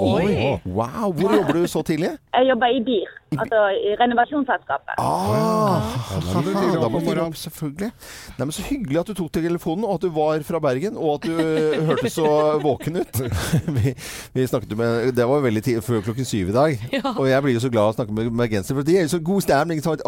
[0.67, 2.15] Wow, hvor jobber du så tidlig?
[2.35, 4.95] Jeg jobber i BIR, altså i renovasjonsselskapet.
[4.99, 5.85] Ah,
[6.25, 7.91] da må du da må du opp, selvfølgelig.
[8.39, 11.19] Nei, men Så hyggelig at du tok telefonen, og at du var fra Bergen, og
[11.19, 12.29] at du eh, hørtes så
[12.63, 13.21] våken ut.
[13.77, 13.93] vi,
[14.35, 16.87] vi snakket med Det var veldig tidlig, før klokken syv i dag.
[16.95, 17.03] Ja.
[17.15, 19.13] Og jeg blir jo så glad av å snakke med bergensere, for de er jo
[19.17, 19.83] så god stemning.
[19.85, 20.01] Sånn,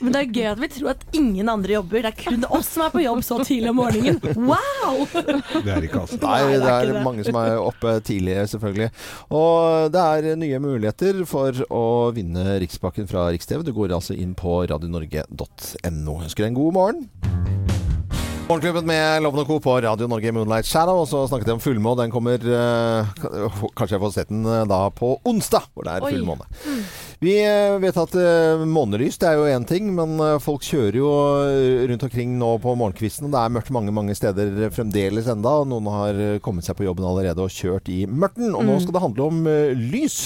[0.00, 2.06] Men det er gøy at vi tror at ingen andre jobber.
[2.06, 4.20] Det er kun oss som er på jobb så tidlig om morgenen.
[4.38, 5.04] Wow!
[5.10, 6.20] Det er ikke altså.
[6.22, 7.04] Nei, det det det er er det.
[7.04, 8.90] mange som er oppe tidlig, selvfølgelig.
[9.36, 11.82] Og det er nye muligheter for å
[12.12, 13.62] vinne Rikspakken fra Rikstv.
[13.64, 16.16] Du går altså inn på radionorge.no.
[16.20, 17.06] Ønsker deg en god morgen.
[18.50, 19.56] Morgenklubben med Loven og Co.
[19.62, 20.98] på Radio Norge Moonlight Shadow.
[21.00, 22.02] Og så snakket jeg om fullmåne.
[22.02, 23.12] Den kommer eh,
[23.78, 26.48] Kanskje jeg får sett den eh, da på onsdag, hvor det er fullmåne.
[27.22, 31.12] Vi eh, vet at eh, månelys det er jo én ting, men folk kjører jo
[31.94, 33.30] rundt omkring nå på morgenkvisten.
[33.32, 35.56] Det er mørkt mange mange steder fremdeles enda.
[35.62, 38.50] og Noen har kommet seg på jobben allerede og kjørt i mørten.
[38.52, 38.82] Og nå Mm.
[38.84, 40.20] skal det handle om eh, lys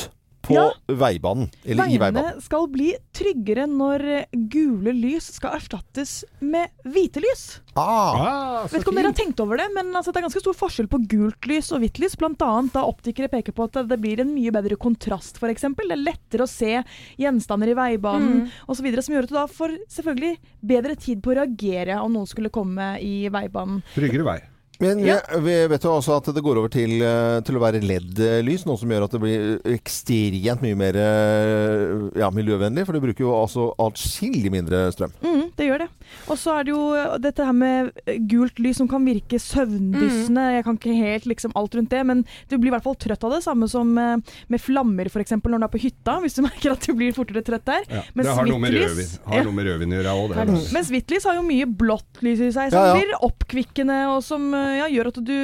[0.46, 0.70] på Ja.
[0.88, 1.50] veibanen.
[1.64, 2.22] Eller i veibanen.
[2.22, 4.04] Veiene skal bli tryggere når
[4.52, 7.60] gule lys skal erstattes med hvite lys.
[7.76, 10.54] Ah, Vet ikke om dere har tenkt over det, men altså, det er ganske stor
[10.54, 12.14] forskjell på gult lys og hvitt lys.
[12.20, 15.62] Blant annet da optikere peker på at det blir en mye bedre kontrast, f.eks.
[15.74, 16.84] Det er lettere å se
[17.18, 18.50] gjenstander i veibanen Mm.
[18.68, 18.86] osv.
[19.02, 22.50] Som gjør at du da får selvfølgelig bedre tid på å reagere om noen skulle
[22.50, 23.82] komme i veibanen.
[23.94, 24.40] Tryggere vei.
[24.82, 25.18] Men Ja.
[25.38, 28.76] vi vet jo også at det går over til, eh, til å være LED-lys, noe
[28.80, 29.44] som gjør at det blir
[29.76, 32.84] ekstremt mye mer eh, ja, miljøvennlig.
[32.86, 35.12] For det bruker jo altså atskillig mindre strøm.
[35.22, 35.88] Mm, det gjør det.
[36.30, 39.38] Og så er det jo eh, dette her med eh, gult lys som kan virke
[39.40, 40.44] søvndyssende.
[40.56, 43.24] Jeg kan ikke helt liksom alt rundt det, men du blir i hvert fall trøtt
[43.26, 43.42] av det.
[43.44, 44.16] Samme som eh,
[44.52, 45.36] med flammer f.eks.
[45.36, 47.84] når du er på hytta, hvis du merker at du blir fortere trøtt der.
[47.90, 49.44] Ja, Men det har noe med rødvin, har Ja.
[49.48, 50.58] noe med rødvin å gjøre òg, det.
[50.76, 52.98] Mens hvitt lys har jo mye blått lys i seg, som Ja, ja.
[53.00, 55.36] blir oppkvikkende, og som ja, gjør at du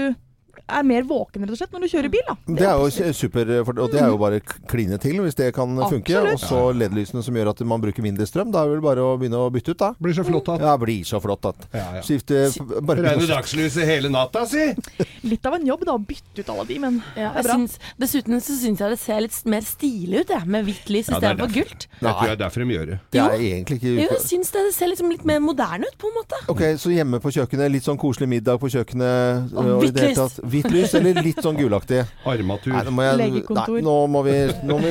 [0.79, 2.25] er mer våken rett og slett når du kjører bil.
[2.29, 2.37] Da.
[2.61, 4.41] Det er jo super, og det er jo bare
[4.71, 6.14] kline til hvis det kan funke.
[6.16, 6.33] Absolutt.
[6.35, 8.51] Og så LED-lysene som gjør at man bruker mindre strøm.
[8.55, 9.93] Da er det vel bare å begynne å bytte ut, da.
[10.01, 12.03] Blir så flott at Ja, blir så flott at Ja, ja.
[12.07, 12.47] Skifte
[12.87, 14.71] bare dagslyset hele natta, si!
[15.31, 17.57] Litt av en jobb da, å bytte ut alle de, men Ja, det er bra.
[17.61, 21.11] syns, dessuten så syns jeg det ser litt mer stilig ut, jeg, med hvitt lys
[21.11, 21.55] Ja, istedenfor derfor.
[21.71, 21.87] gult.
[22.01, 22.99] Det er derfor de gjør det.
[23.14, 25.97] Det er egentlig Jo, ikke jeg syns det, det ser liksom litt mer moderne ut,
[26.01, 26.41] på en måte.
[26.53, 29.53] Ok, så hjemme på kjøkkenet, litt sånn koselig middag på kjøkkenet.
[29.55, 30.39] Og hvitt lys.
[30.61, 32.01] Hvitt lys, eller litt sånn gulaktig?
[32.29, 32.73] Armatur.
[32.77, 33.79] Nei, nå må, jeg, nei, Legekontor.
[33.87, 34.35] nå må vi,
[34.69, 34.91] nå må vi,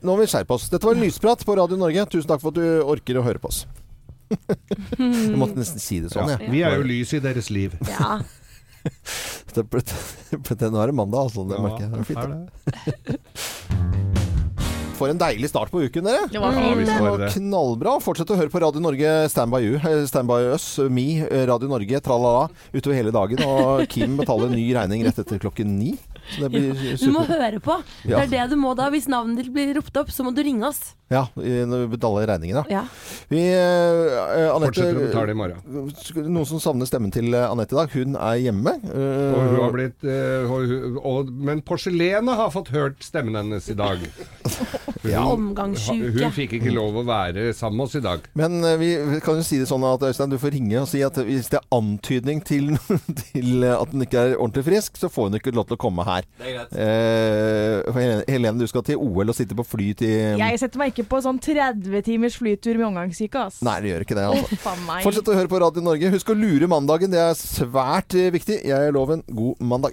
[0.00, 0.64] nå må vi skjerpe oss.
[0.72, 2.00] Dette var Lysprat på Radio Norge.
[2.14, 3.58] Tusen takk for at du orker å høre på oss.
[4.30, 6.50] Jeg måtte nesten si det sånn, Ja, ja.
[6.54, 7.70] vi er jo lys i deres liv.
[7.90, 8.20] Ja.
[9.50, 11.40] Nå er det mandag, altså.
[11.50, 11.90] Det Ja, merker jeg.
[11.92, 12.22] Det er fint.
[12.22, 12.36] er det.
[15.00, 16.26] For en deilig start på uken, dere.
[16.28, 16.86] Det var Ja, fint.
[16.90, 17.94] Det var knallbra.
[18.04, 21.46] Fortsett å høre på Radio Norge, Stand by you, eh, Stand by us, me, eh,
[21.48, 23.40] Radio Norge, tralala, utover hele dagen.
[23.46, 25.94] Og Kim betaler ny regning rett etter klokken ni.
[26.30, 27.80] Så det blir Du må høre på.
[28.04, 28.88] Det er det du må da.
[28.92, 30.94] Hvis navnet ditt blir ropt opp, så må du ringe oss.
[31.10, 32.64] Ja, når vi betaler regningen, da.
[32.70, 32.84] Ja.
[33.26, 35.88] Vi, uh, Anette, Fortsetter å betale i morgen.
[36.30, 37.96] Noen som savner stemmen til eh, Anette i dag.
[37.98, 38.76] Hun er hjemme.
[38.84, 43.66] Uh, Og hun har blitt, uh, og, og, men porselenet har fått hørt stemmen hennes
[43.72, 44.06] i dag.
[45.00, 46.26] Hun, Omgangssjuke.
[46.26, 48.26] hun fikk ikke lov å være sammen med oss i dag.
[48.36, 51.00] Men vi vi kan jo si det sånn at Øystein, du får ringe og si
[51.06, 52.74] at hvis det er antydning til,
[53.22, 56.04] til at hun ikke er ordentlig frisk, så får hun ikke lov til å komme
[56.04, 56.19] her.
[56.38, 56.74] Det er greit.
[56.76, 61.06] Eh, Helene- du skal til OL og sitte på fly til Jeg setter meg ikke
[61.08, 63.62] på sånn 30 timers flytur med omgangssyke, ass.
[63.62, 64.26] Nei, det gjør ikke det.
[64.28, 65.02] altså.
[65.06, 66.10] Fortsett å høre på Radio Norge.
[66.12, 67.10] Husk å lure mandagen.
[67.10, 68.60] Det er svært viktig.
[68.68, 69.24] Jeg er loven.
[69.32, 69.88] God mandag.